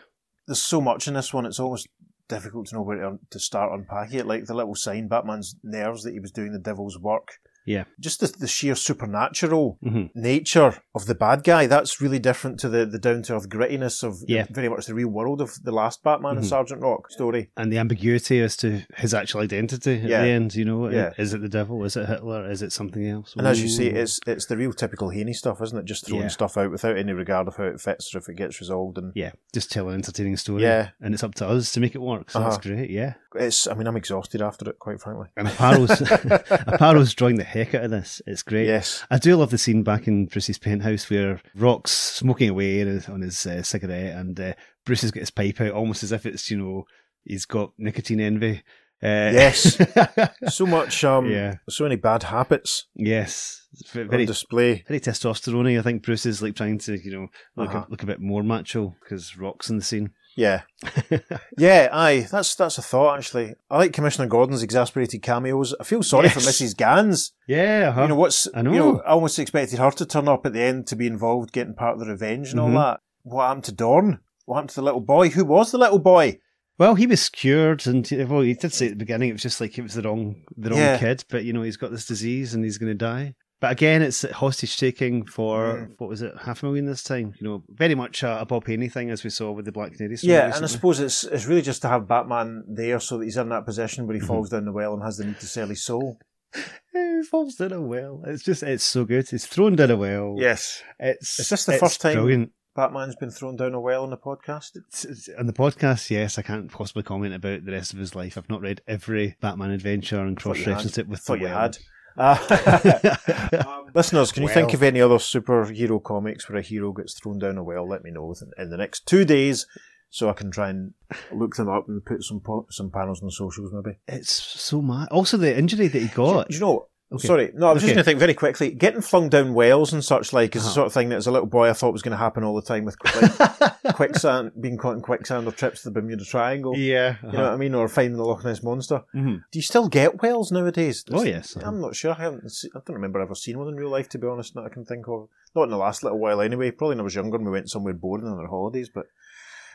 [0.48, 1.90] There's so much in this one, it's almost
[2.30, 4.26] difficult to know where to, to start unpacking it.
[4.28, 7.34] Like the little sign, Batman's nerves that he was doing the devil's work.
[7.68, 7.84] Yeah.
[7.99, 12.70] Just the, the sheer supernatural hmm nature of the bad guy, that's really different to
[12.70, 14.45] the, the down to earth grittiness of Yeah.
[14.49, 16.49] very much the real world of the last Batman and Mhm.
[16.49, 17.49] Sergeant Rock story.
[17.57, 20.22] And the ambiguity as to his actual identity at Yeah.
[20.24, 21.11] the end, you know, Yeah.
[21.18, 21.84] is it the devil?
[21.84, 22.49] Is it Hitler?
[22.49, 23.34] Is it something else?
[23.38, 25.86] And as you say, it's it's the real typical Haney stuff, isn't it?
[25.86, 26.28] Just throwing Yeah.
[26.30, 28.97] stuff out without any regard of how it fits or if it gets resolved.
[28.97, 30.63] And yeah, just tell an entertaining story.
[30.63, 30.89] Yeah.
[31.01, 32.32] and it's up to us to make it work.
[32.32, 32.49] So Uh-huh.
[32.49, 32.89] that's great.
[32.89, 35.28] Yeah, it's, I mean, I'm exhausted after it, quite frankly.
[35.38, 38.22] and Aparo's drawing the heck out of this.
[38.26, 38.68] It's great.
[38.68, 39.03] Yes.
[39.12, 43.45] I do love the scene back in Bruce's penthouse where Rock's smoking away on his,
[43.45, 44.53] uh, cigarette, and uh,
[44.86, 46.86] Bruce has got his pipe out, almost as if it's you know
[47.24, 48.64] he's got nicotine envy.
[49.03, 49.78] Uh, Yes.
[50.49, 51.55] So much, um, Yeah.
[51.70, 54.84] so many bad habits yes, very display.
[54.88, 55.78] very testosterone.
[55.78, 57.86] I think Bruce is like trying to you know look Uh-huh.
[57.88, 60.12] a, look a bit more macho because Rock's in the scene.
[60.38, 60.62] Yeah.
[61.58, 63.56] Yeah, aye, that's that's a thought actually.
[63.70, 65.74] I like Commissioner Gordon's exasperated cameos.
[65.80, 66.62] I feel sorry for Yes.
[66.62, 66.78] Mrs.
[66.78, 67.32] Gans.
[67.48, 68.04] yeah, uh-huh.
[68.04, 68.72] You know what's I know.
[68.74, 71.52] You know, I almost expected her to turn up at the end to be involved,
[71.52, 72.64] getting part of the revenge and Mhm.
[72.64, 73.00] all that.
[73.24, 74.20] What happened to Dorn?
[74.46, 75.30] What happened to the little boy?
[75.30, 76.38] Who was the little boy?
[76.78, 79.60] Well, he was cured, and well, he did say at the beginning it was just
[79.60, 80.98] like it was the wrong, the wrong Yeah.
[81.00, 81.26] kid.
[81.28, 83.34] But you know, he's got this disease and he's going to die.
[83.60, 87.34] But again, it's hostage taking for what was it, half a million this time?
[87.39, 89.93] You know, very much a, a Bob Haney thing as we saw with the Black
[89.93, 90.34] Canary story.
[90.34, 93.38] Yeah, and I suppose it's it's really just to have Batman there so that he's
[93.38, 94.28] in that position where he Mhm.
[94.28, 96.20] falls down the well and has the need to sell his soul.
[96.93, 98.22] he falls down a well.
[98.28, 99.32] It's just, it's so good.
[99.34, 100.36] It's thrown down a well.
[100.38, 100.84] Yes.
[100.99, 102.51] it's Is this the first time- Brilliant.
[102.76, 104.76] Batman's been thrown down a well on the podcast.
[104.76, 108.14] It's- it's- On the podcast, yes, I can't possibly comment about the rest of his
[108.14, 108.38] life.
[108.38, 111.60] I've not read every Batman adventure and cross referenced it with Thought the you well.
[111.62, 111.78] had.
[112.18, 113.15] Uh,
[113.68, 117.38] um, listeners, can you think of any other superhero comics where a hero gets thrown
[117.39, 117.88] down a well?
[117.88, 119.68] Let me know in the next two days,
[120.09, 120.93] so I can try and
[121.32, 123.97] look them up and put some po- some panels on the socials, maybe.
[124.07, 125.09] It's so mad.
[125.09, 126.49] Also, the injury that he got.
[126.49, 126.88] Do you know?
[127.10, 127.26] Okay.
[127.26, 128.70] Sorry, no, I was just going to think very quickly.
[128.72, 130.76] Getting flung down wells and such like is the Uh-huh.
[130.76, 132.53] sort of thing that as a little boy I thought was going to happen all
[132.53, 136.76] the time with like, quicksand, being caught in quicksand or trips to the Bermuda Triangle.
[136.76, 137.16] yeah.
[137.24, 137.74] You know what I mean?
[137.76, 139.03] Or finding the Loch Ness monster.
[139.16, 139.43] Mhm.
[139.51, 141.05] Do you still get wells nowadays?
[141.12, 141.55] Oh, yes.
[141.64, 142.12] I'm not sure.
[142.12, 142.49] I haven't.
[142.51, 144.10] Se- I don't remember ever seeing one in real life.
[144.10, 145.30] To be honest, that I can think of.
[145.55, 146.72] Not in the last little while, anyway.
[146.72, 148.89] Probably when I was younger and we went somewhere boring on our holidays.
[148.93, 149.05] But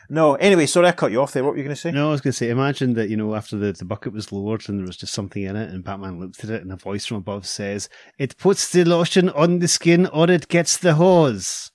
[0.09, 1.43] No, anyway, sorry I cut you off there.
[1.43, 1.91] What were you going to say?
[1.91, 4.31] No, I was going to say, imagine that, you know, after the, the bucket was
[4.31, 6.75] lowered and there was just something in it, and Batman looked at it, and a
[6.75, 10.95] voice from above says, It puts the lotion on the skin or it gets the
[10.95, 11.71] hose.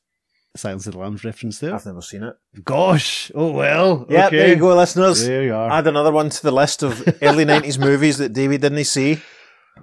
[0.57, 1.75] Silence of the Lambs reference there.
[1.75, 2.35] I've never seen it.
[2.65, 4.07] Gosh, oh well.
[4.09, 4.37] Yeah, okay.
[4.39, 5.25] there you go, listeners.
[5.25, 5.71] There you are.
[5.71, 9.21] Add another one to the list of early 90s movies that David didn't see.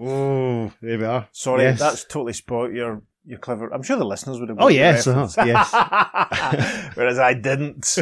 [0.02, 1.28] Oh, there we are.
[1.32, 1.80] Sorry, Yes.
[1.80, 3.74] that's totally spoilt your your clever.
[3.74, 4.58] I'm sure the listeners would have.
[4.60, 5.72] Oh, yes, uh-huh, yes.
[6.96, 7.98] Whereas I didn't.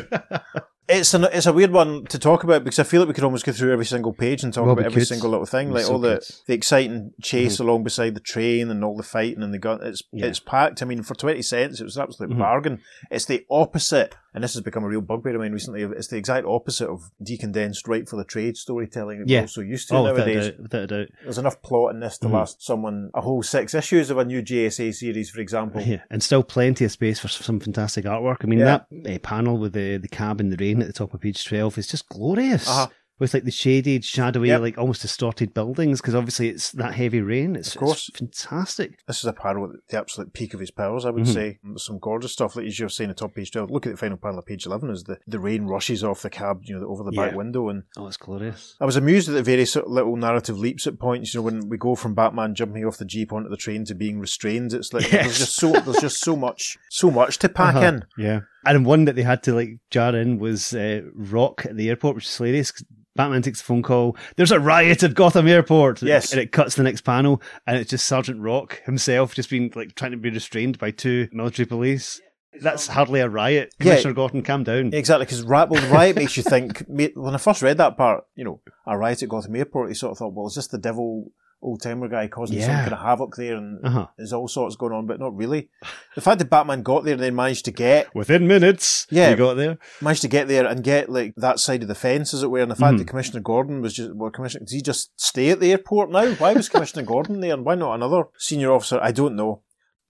[0.89, 3.23] It's an it's a weird one to talk about because I feel like we could
[3.23, 5.07] almost go through every single page and talk Well, about every could.
[5.07, 6.17] single little thing, We like so all the.
[6.17, 6.43] Mm-hmm.
[6.47, 9.79] the exciting chase along beside the train and all the fighting and the gun.
[9.81, 10.25] It's Yeah.
[10.25, 10.81] it's packed.
[10.81, 12.37] I mean, for twenty cents, it was an absolute Mhm.
[12.39, 12.81] bargain.
[13.09, 15.83] It's the opposite, and this has become a real bugbear of mine recently.
[15.83, 19.41] It's the exact opposite of decondensed right for the trade storytelling that Yeah.
[19.41, 20.51] we're so used to Oh, without a nowadays.
[20.51, 20.59] doubt.
[20.61, 21.07] Without a doubt.
[21.23, 22.31] There's enough plot in this to Mhm.
[22.33, 25.81] last someone a whole six issues of a new JSA series, for example.
[25.81, 28.37] Yeah, and still plenty of space for some fantastic artwork.
[28.41, 28.79] I mean, Yeah.
[29.01, 31.43] that uh, panel with the the cab in the rain at the top of page
[31.45, 32.67] twelve is just glorious.
[32.67, 32.87] Uh-huh.
[33.19, 34.61] With like the shaded, shadowy, Yep.
[34.61, 37.55] like almost distorted buildings, because obviously it's that heavy rain.
[37.55, 38.09] It's, Of course.
[38.09, 38.97] it's fantastic.
[39.07, 41.33] This is a panel at the absolute peak of his powers, I would Mhm.
[41.33, 41.59] say.
[41.77, 43.69] Some gorgeous stuff, like as you're saying at top page 12.
[43.69, 46.29] Look at the final panel of page 11 as the, the rain rushes off the
[46.29, 47.69] cab, you know, over the back window.
[47.69, 48.75] And Oh, it's glorious.
[48.81, 51.77] I was amused at the various little narrative leaps at points, you know, when we
[51.77, 54.73] go from Batman jumping off the Jeep onto the train to being restrained.
[54.73, 55.23] It's like, Yes.
[55.25, 57.85] there's just so, there's just so much, so much to pack Uh-huh.
[57.85, 58.05] in.
[58.17, 61.89] Yeah, and one that they had to like jar in was uh, Rock at the
[61.89, 62.73] airport, which is hilarious.
[63.15, 64.17] Batman takes a phone call.
[64.35, 66.01] There's a riot at Gotham Airport.
[66.01, 66.31] Yes.
[66.31, 69.95] and it cuts the next panel, and it's just Sergeant Rock himself just being like
[69.95, 72.19] trying to be restrained by two military police.
[72.61, 73.73] That's hardly a riot.
[73.79, 73.83] Yeah.
[73.83, 74.93] Commissioner Gordon, calm down.
[74.93, 76.83] Exactly, because well, riot makes you think.
[76.87, 80.11] When I first read that part, you know, a riot at Gotham Airport, you sort
[80.11, 81.31] of thought, well, is this the devil
[81.63, 84.07] old timer guy causing some kind of havoc there and Uh huh.
[84.17, 85.69] there's all sorts going on, but not really.
[86.15, 89.29] The fact that Batman got there and then managed to get Within minutes, Yeah.
[89.31, 89.77] he got there.
[90.01, 92.59] managed to get there and get like that side of the fence, as it were,
[92.61, 92.97] and the fact Mhm.
[92.99, 96.33] that Commissioner Gordon was just well, Commissioner, did he just stay at the airport now?
[96.35, 98.99] Why was Commissioner Gordon there, and why not another senior officer?
[99.01, 99.61] I don't know.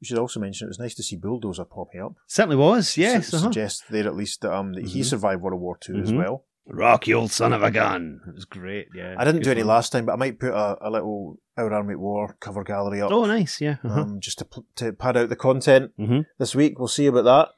[0.01, 2.13] We should also mention it was nice to see Bulldozer popping up.
[2.27, 2.97] Certainly was.
[2.97, 3.27] Yes.
[3.29, 3.45] Su- uh-huh.
[3.45, 5.05] suggests there at least that um that he Mhm.
[5.05, 6.17] survived World War Two as Mhm.
[6.17, 6.43] well.
[6.65, 8.21] Rock, you old son of a gun.
[8.27, 8.87] It was great.
[8.95, 9.15] Yeah.
[9.17, 9.67] I didn't Good do any fun.
[9.67, 13.01] last time, but I might put a, a little Our Army at War cover gallery
[13.01, 13.11] up.
[13.11, 13.59] Oh, nice.
[13.59, 13.77] Yeah.
[13.83, 14.01] Uh-huh.
[14.01, 14.47] um, just to,
[14.77, 16.25] to pad out the content Mhm.
[16.39, 16.79] this week.
[16.79, 17.49] We'll see about that.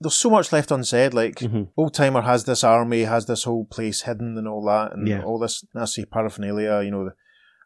[0.00, 1.14] There's so much left unsaid.
[1.14, 1.68] Like, Mhm.
[1.76, 5.22] Old Timer has this army, has this whole place hidden and all that, and Yeah.
[5.22, 6.82] all this nasty paraphernalia.
[6.82, 7.14] You know, the,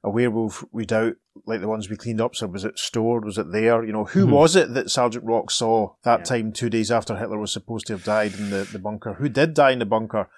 [0.02, 1.14] a werewolf redoubt
[1.46, 2.34] like the ones we cleaned up.
[2.36, 3.24] So was it stored?
[3.24, 3.82] Was it there?
[3.84, 4.32] You know, who Mhm.
[4.32, 6.24] was it that Sergeant Rock saw that Yeah.
[6.24, 9.14] time, two days after Hitler was supposed to have died in the, the bunker?
[9.14, 10.28] Who did die in the bunker?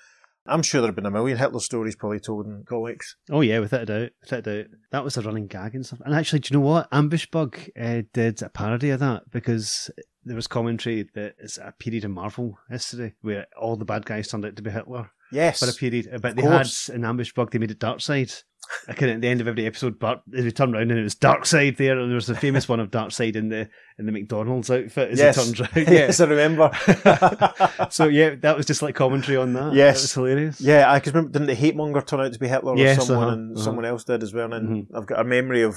[0.49, 3.17] I'm sure there have been a million Hitler stories probably told in comics.
[3.31, 4.71] Oh yeah, without a doubt, without a doubt.
[4.93, 6.01] That was a running gag and stuff.
[6.05, 6.89] And actually, do you know what?
[6.93, 9.91] Ambush Bug uh, did a parody of that because
[10.25, 14.29] there was commentary that it's a period in Marvel history where all the bad guys
[14.29, 15.61] turned out to be Hitler Yes.
[15.61, 16.09] for a period.
[16.23, 17.51] But they had an Ambush Bug.
[17.51, 18.43] They made it Darkseid.
[18.89, 21.77] Like at the end of every episode, Bart they turned around and it was Darkseid
[21.77, 25.13] there, and there was a famous one of Darkseid in the in the McDonald's outfit
[25.13, 25.37] as yes.
[25.37, 25.89] he turns around.
[25.89, 26.71] yes, I remember.
[27.91, 29.73] so yeah, that was just like commentary on that.
[29.73, 29.97] Yes.
[29.97, 30.61] that was hilarious.
[30.61, 33.07] Yeah, I can remember didn't the hate monger turn out to be Hitler or Yes,
[33.07, 33.65] someone, uh-huh, and uh-huh.
[33.65, 34.53] someone else did as well.
[34.53, 34.97] And Mhm.
[34.97, 35.75] I've got a memory of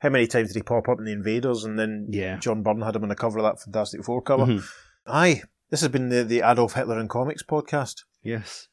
[0.00, 2.38] how many times did he pop up in the Invaders, and then Yeah.
[2.38, 4.46] John Byrne had him on the cover of that Fantastic Four cover.
[4.46, 4.64] Mhm.
[5.06, 8.04] Aye, this has been the the Adolf Hitler in comics podcast.
[8.22, 8.68] Yes.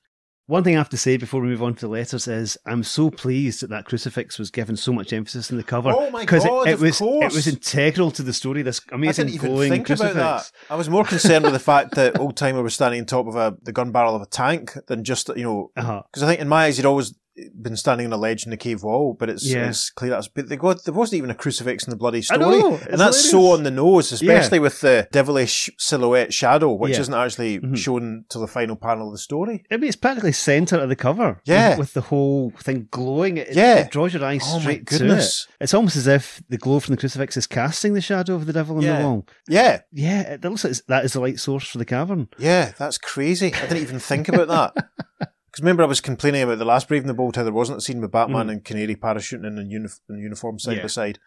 [0.50, 2.82] One thing I have to say before we move on to the letters is I'm
[2.82, 5.92] so pleased that that crucifix was given so much emphasis in the cover.
[5.94, 7.34] Oh my Because God, it, it was course.
[7.34, 8.62] it was integral to the story.
[8.62, 10.16] This I amazing glowing think crucifix.
[10.16, 10.52] about that.
[10.74, 13.36] I was more concerned with the fact that Old Timer was standing on top of
[13.36, 16.04] a the gun barrel of a tank than just you know Uh-huh.
[16.10, 17.14] because I think in my eyes he'd always
[17.62, 19.70] been standing on a ledge in the cave wall, but it's, Yeah.
[19.70, 22.40] it's clear that's but they got, there wasn't even a crucifix in the bloody story,
[22.60, 27.02] know, and that's so on the nose, especially with the devilish silhouette shadow, which Yeah.
[27.02, 27.78] isn't actually Mhm.
[27.78, 29.64] shown till the final panel of the story.
[29.72, 31.42] I mean, it's practically centre of the cover.
[31.46, 31.70] Yeah.
[31.72, 33.38] With, with the whole thing glowing.
[33.38, 33.76] It, Yeah.
[33.80, 35.46] it draws your eyes Oh straight goodness.
[35.46, 35.64] to it.
[35.66, 38.54] It's almost as if the glow from the crucifix is casting the shadow of the
[38.54, 39.00] devil on Yeah.
[39.00, 39.26] the wall.
[39.48, 42.30] Yeah, Yeah, it looks like that is the light source for the cavern.
[42.38, 43.54] yeah, that's crazy.
[43.54, 44.86] I didn't even think about that.
[45.58, 47.80] Because remember, I was complaining about the last Brave and the Bold how there wasn't
[47.80, 48.52] a scene with Batman Mm.
[48.52, 50.84] and Canary parachuting in, uni- in uniform side Yeah.
[50.84, 51.18] by side.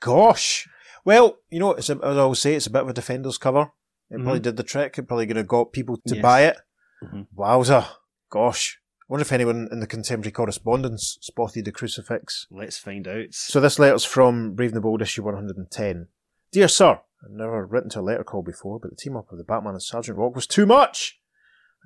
[0.00, 0.66] Gosh.
[1.04, 3.72] Well, you know, a, as I always say, it's a bit of a defender's cover.
[4.10, 4.96] It probably did the trick.
[4.96, 6.14] It probably could have got people to Mm-hmm.
[6.14, 6.22] Yes.
[6.22, 6.56] buy it.
[7.04, 7.26] Mhm.
[7.36, 7.86] Wowza.
[8.30, 8.80] Gosh.
[9.02, 12.46] I wonder if anyone in the contemporary correspondence spotted the crucifix.
[12.50, 13.32] Let's find out.
[13.34, 16.08] So this letter's from Brave and the Bold, issue 110.
[16.52, 19.36] Dear Sir, I've never written to a letter call before, but the team up of
[19.36, 21.20] the Batman and Sergeant Rock was too much.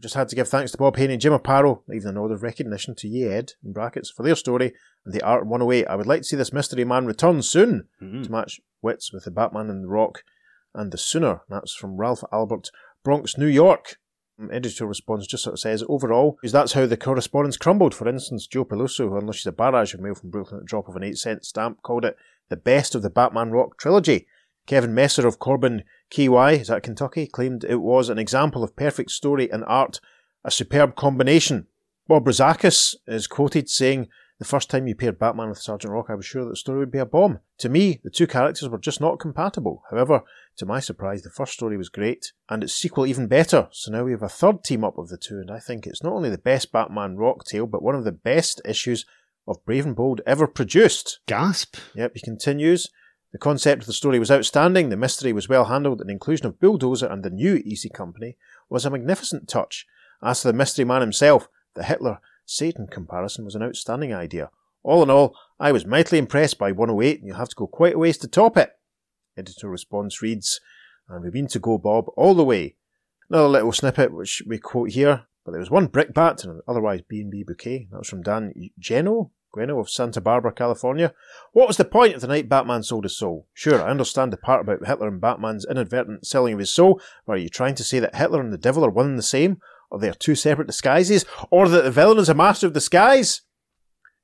[0.02, 2.42] Just had to give thanks to Bob Haney and Jim Aparo, even a nod of
[2.42, 4.72] recognition to Ye Ed, in brackets, for their story
[5.04, 5.86] and the art in 108.
[5.86, 8.24] I would like to see this mystery man return soon Mhm.
[8.24, 10.24] to match wits with the Batman and the Rock
[10.74, 11.42] and the Sooner.
[11.48, 12.70] That's from Ralph Albert,
[13.04, 13.96] Bronx, New York.
[14.50, 17.94] Editorial response just sort of says overall, because that's how the correspondence crumbled.
[17.94, 20.88] For instance, Joe Peluso, who unleashes a barrage of mail from Brooklyn at the drop
[20.88, 22.16] of an 8 cent stamp, called it
[22.48, 24.26] the best of the Batman Rock trilogy.
[24.66, 29.10] Kevin Messer of Corbin KY, is that Kentucky, claimed it was an example of perfect
[29.10, 30.00] story and art,
[30.44, 31.66] a superb combination.
[32.06, 34.08] Bob Rozakis is quoted saying,
[34.38, 36.80] the first time you paired Batman with Sergeant Rock, I was sure that the story
[36.80, 37.38] would be a bomb.
[37.58, 39.84] To me, the two characters were just not compatible.
[39.88, 40.22] However,
[40.56, 43.68] to my surprise, the first story was great, and its sequel even better.
[43.70, 46.02] So now we have a third team up of the two, and I think it's
[46.02, 49.06] not only the best Batman Rock tale, but one of the best issues
[49.46, 51.20] of Brave and Bold ever produced.
[51.26, 51.76] Gasp.
[51.94, 52.88] Yep, he continues.
[53.32, 56.46] The concept of the story was outstanding, the mystery was well handled, and the inclusion
[56.46, 58.36] of Bulldozer and the new Easy Company
[58.68, 59.86] was a magnificent touch.
[60.22, 64.50] As for the mystery man himself, the Hitler Satan comparison was an outstanding idea.
[64.82, 67.94] All in all, I was mightily impressed by 108, and you'll have to go quite
[67.94, 68.72] a ways to top it.
[69.36, 70.60] Editor response reads,
[71.08, 72.76] and we mean to go, Bob, all the way.
[73.30, 77.00] Another little snippet which we quote here, but there was one brickbat and an otherwise
[77.08, 77.88] B&B bouquet.
[77.90, 81.12] That was from Dan Geno, Gueno of Santa Barbara, California.
[81.52, 83.48] What was the point of the night Batman sold his soul?
[83.52, 87.34] Sure, I understand the part about Hitler and Batman's inadvertent selling of his soul, but
[87.34, 89.58] are you trying to say that Hitler and the devil are one and the same?
[89.92, 93.42] or they are two separate disguises, or that the villain is a master of disguise.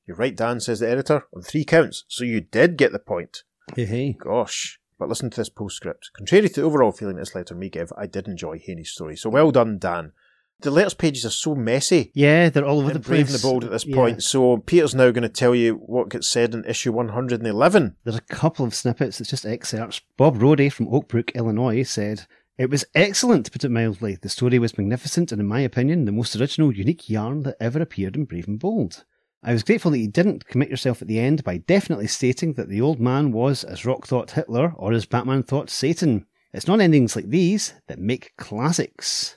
[0.06, 3.42] You're right, Dan, says the editor, on three counts, so you did get the point.
[3.76, 4.16] Hey, hey.
[4.18, 4.80] Gosh.
[4.98, 6.10] But listen to this postscript.
[6.16, 9.14] Contrary to the overall feeling this letter may give, I did enjoy Haney's story.
[9.14, 10.12] So well done, Dan.
[10.60, 12.10] The letters pages are so messy.
[12.14, 13.06] Yeah, they're all over the place.
[13.08, 13.94] Brave and the bold at this Yeah.
[13.94, 14.22] point.
[14.24, 17.94] So Peter's now going to tell you what gets said in issue 111.
[18.02, 20.00] There's a couple of snippets, it's just excerpts.
[20.16, 24.16] Bob Rohde from Oakbrook, Illinois said, It was excellent, to put it mildly.
[24.20, 27.80] The story was magnificent and, in my opinion, the most original, unique yarn that ever
[27.80, 29.04] appeared in Brave and Bold.
[29.44, 32.68] I was grateful that you didn't commit yourself at the end by definitely stating that
[32.68, 36.26] the old man was as Rock thought Hitler or as Batman thought Satan.
[36.52, 39.36] It's not endings like these that make classics.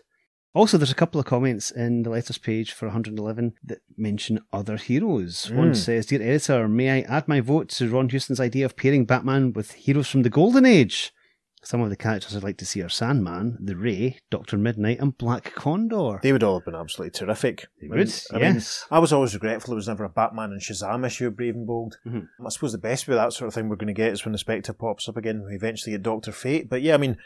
[0.53, 4.75] Also, there's a couple of comments in the letters page for 111 that mention other
[4.75, 5.49] heroes.
[5.49, 5.75] One Mm.
[5.77, 9.53] says, Dear editor, may I add my vote to Ron Houston's idea of pairing Batman
[9.53, 11.13] with heroes from the Golden Age?
[11.63, 15.15] Some of the characters I'd like to see are Sandman, The Ray, Doctor Midnight, and
[15.15, 16.19] Black Condor.
[16.23, 17.67] They would all have been absolutely terrific.
[17.79, 18.85] They I would, I mean, yes.
[18.89, 21.67] I was always regretful there was never a Batman and Shazam issue of Brave and
[21.67, 21.97] Bold.
[22.05, 22.27] Mhm.
[22.43, 24.31] I suppose the best way that sort of thing we're going to get is when
[24.31, 25.43] the Spectre pops up again.
[25.45, 26.67] We eventually get Doctor Fate.
[26.67, 27.17] But yeah, I mean,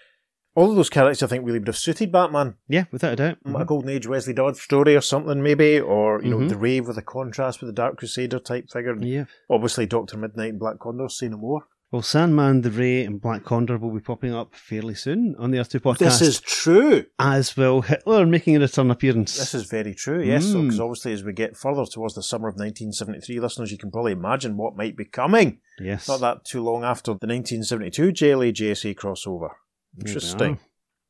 [0.56, 2.56] all of those characters I think really would have suited Batman.
[2.68, 3.38] yeah, without a doubt.
[3.56, 6.50] A Golden Age Wesley Dodds story or something maybe, or you know Mhm.
[6.50, 8.96] the Rave with a contrast with the Dark Crusader type figure.
[9.00, 9.26] Yeah.
[9.50, 11.10] Obviously, Doctor Midnight and Black Condor.
[11.10, 11.64] Say no more.
[11.92, 15.60] Well, Sandman, The Ray, and Black Condor will be popping up fairly soon on the
[15.60, 16.00] Earth 2 podcast.
[16.00, 17.06] This is true.
[17.20, 19.38] As will Hitler making a return appearance.
[19.38, 20.22] This is very true.
[20.22, 20.64] Yes, Mm.
[20.64, 24.12] because obviously as we get further towards the summer of 1973, listeners, you can probably
[24.14, 25.60] imagine what might be coming.
[25.80, 26.08] yes.
[26.10, 29.52] Not that too long after the 1972 JLA JSA crossover.
[30.00, 30.60] Interesting.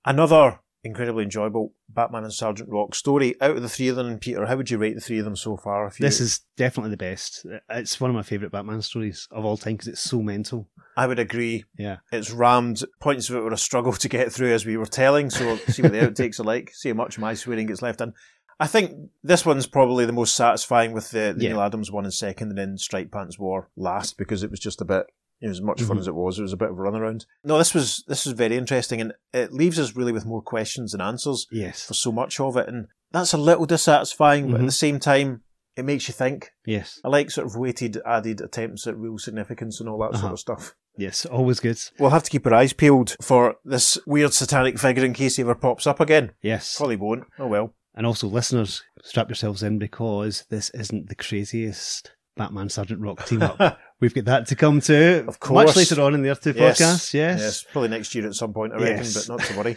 [0.05, 3.33] Another incredibly enjoyable Batman and Sergeant Rock story.
[3.41, 5.35] Out of the three of them, Peter, how would you rate the three of them
[5.35, 5.87] so far?
[5.87, 7.43] If you, This is definitely the best.
[7.71, 10.67] It's one of my favourite Batman stories of all time because it's so mental.
[10.95, 11.65] I would agree.
[11.77, 11.97] Yeah.
[12.11, 12.83] It's rammed.
[13.01, 15.31] Points of it were a struggle to get through as we were telling.
[15.31, 16.71] So see what the outtakes are like.
[16.73, 18.13] See how much of my swearing gets left in.
[18.59, 21.49] I think this one's probably the most satisfying with the, the Yeah.
[21.49, 24.79] Neal Adams one in second, and then Stripe Pants War last because it was just
[24.81, 25.07] a bit.
[25.41, 25.99] It was as much fun Mhm.
[26.01, 26.39] as it was.
[26.39, 27.25] It was a bit of a runaround.
[27.43, 30.91] No, this was this was very interesting, and it leaves us really with more questions
[30.93, 31.83] than answers Yes.
[31.83, 34.49] for so much of it, and that's a little dissatisfying.
[34.51, 35.41] But at the same time,
[35.75, 36.51] it makes you think.
[36.65, 36.99] Yes.
[37.03, 40.21] I like sort of weighted, added attempts at real significance and all that Uh-huh.
[40.21, 40.75] sort of stuff.
[40.97, 41.25] Yes.
[41.25, 41.77] Always good.
[41.99, 45.41] We'll have to keep our eyes peeled for this weird satanic figure in case he
[45.43, 46.31] ever pops up again.
[46.41, 46.77] Yes.
[46.77, 47.25] Probably won't.
[47.37, 47.73] Oh well.
[47.93, 53.41] And also, listeners, strap yourselves in because this isn't the craziest Batman Sergeant Rock team
[53.41, 53.77] up.
[54.01, 55.67] We've got that to come to Of course.
[55.67, 56.79] much later on in the Earth 2 Yes.
[56.81, 57.13] podcast.
[57.13, 57.65] Yes, Yes.
[57.71, 59.27] probably next year at some point, I reckon, Yes.
[59.27, 59.75] but not to worry.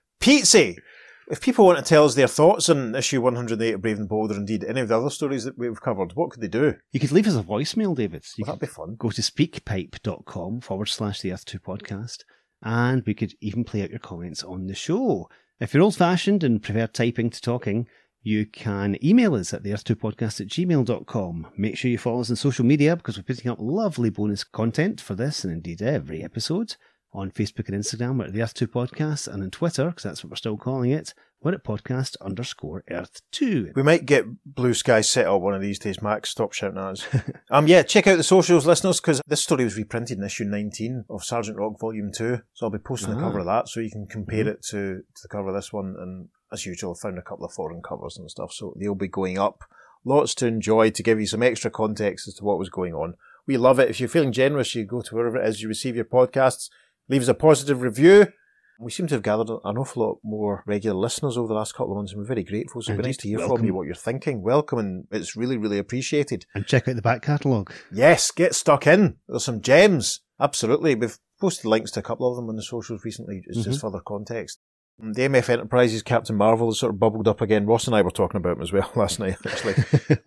[0.20, 0.74] Pizza!
[1.30, 4.32] If people want to tell us their thoughts on issue 108 of Brave and Bold,
[4.32, 6.74] or indeed any of the other stories that we've covered, what could they do?
[6.90, 8.24] You could leave us a voicemail, David.
[8.36, 8.96] You Well, that'd be fun.
[8.98, 12.18] go to speakpipe.com forward slash the Earth 2 podcast,
[12.62, 15.28] and we could even play out your comments on the show.
[15.60, 17.86] If you're old fashioned and prefer typing to talking,
[18.22, 21.46] you can email us at the Earth 2 podcast at gmail.com.
[21.56, 25.00] Make sure you follow us on social media because we're putting up lovely bonus content
[25.00, 26.76] for this and indeed every episode.
[27.14, 30.24] On Facebook and Instagram, we're at the Earth 2 podcast, and on Twitter, because that's
[30.24, 31.12] what we're still calling it,
[31.42, 33.72] we're at podcast underscore Earth 2.
[33.76, 36.30] We might get Bluesky set up one of these days, Max.
[36.30, 37.06] Stop shouting at us.
[37.50, 41.04] um, yeah, check out the socials, listeners, because this story was reprinted in issue 19
[41.10, 42.38] of Sergeant Rock Volume 2.
[42.54, 43.24] So I'll be posting the Ah.
[43.24, 44.48] cover of that so you can compare Mhm.
[44.52, 45.94] it to, to the cover of this one.
[45.98, 49.08] And as usual, I found a couple of foreign covers and stuff, so they'll be
[49.08, 49.64] going up.
[50.04, 53.14] Lots to enjoy to give you some extra context as to what was going on.
[53.46, 53.90] We love it.
[53.90, 56.70] If you're feeling generous, you go to wherever it is you receive your podcasts,
[57.08, 58.28] leave us a positive review.
[58.80, 61.92] We seem to have gathered an awful lot more regular listeners over the last couple
[61.92, 62.82] of months, and we're very grateful.
[62.82, 63.58] So it'd be nice to hear welcome.
[63.58, 64.42] from you what you're thinking.
[64.42, 66.46] Welcome, and it's really, really appreciated.
[66.54, 67.72] And check out the back catalogue.
[67.92, 69.18] Yes, get stuck in.
[69.28, 70.20] There's some gems.
[70.40, 70.96] Absolutely.
[70.96, 73.42] We've posted links to a couple of them on the socials recently.
[73.46, 73.86] It's just mm-hmm.
[73.86, 74.58] further context.
[75.04, 77.66] The MF Enterprises Captain Marvel has sort of bubbled up again.
[77.66, 79.74] Ross and I were talking about him as well last night, actually.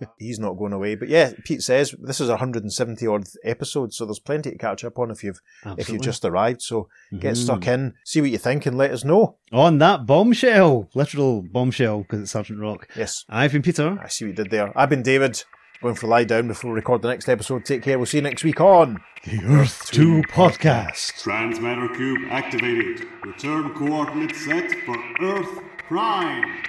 [0.19, 0.95] He's not going away.
[0.95, 4.83] But yeah, Pete says this is our 170 odd episode, so there's plenty to catch
[4.83, 5.39] up on if you've
[5.77, 6.61] if you've just arrived.
[6.61, 7.37] So get Mhm.
[7.37, 9.37] stuck in, see what you think, and let us know.
[9.53, 12.89] On that bombshell, literal bombshell, because it's Sergeant Rock.
[12.97, 13.97] Yes, I've been Peter.
[14.03, 14.77] I see what you did there.
[14.77, 15.41] I've been David.
[15.81, 17.65] Going for a lie down before we record the next episode.
[17.65, 17.99] Take care.
[17.99, 19.01] We'll see you next week on.
[19.25, 21.21] The Earth 2 podcast.
[21.21, 23.05] Transmatter cube activated.
[23.23, 26.63] Return coordinates set for Earth Prime.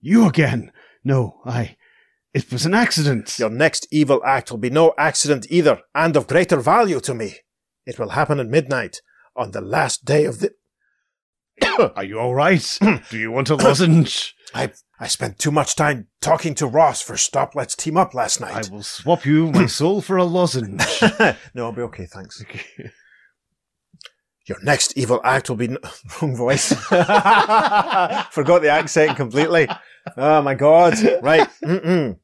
[0.00, 0.72] You again?
[1.04, 1.76] No, I.
[2.32, 3.38] It was an accident.
[3.38, 7.34] Your next evil act will be no accident either, and of greater value to me.
[7.84, 9.02] It will happen at midnight
[9.36, 10.52] on the last day of the.
[11.96, 12.78] Are you all right?
[13.10, 14.34] Do you want a lozenge?
[14.54, 18.40] I I spent too much time talking to Ross for Stop Let's Team Up last
[18.40, 18.68] night.
[18.68, 20.82] I will swap you my soul for a lozenge.
[21.54, 22.44] no, I'll be okay, thanks.
[24.48, 25.78] Your next evil act will be n-
[26.22, 26.72] wrong voice.
[26.72, 29.68] Forgot the accent completely.
[30.16, 30.94] Oh my god!
[31.22, 31.48] Right.
[31.64, 32.18] Mm-mm.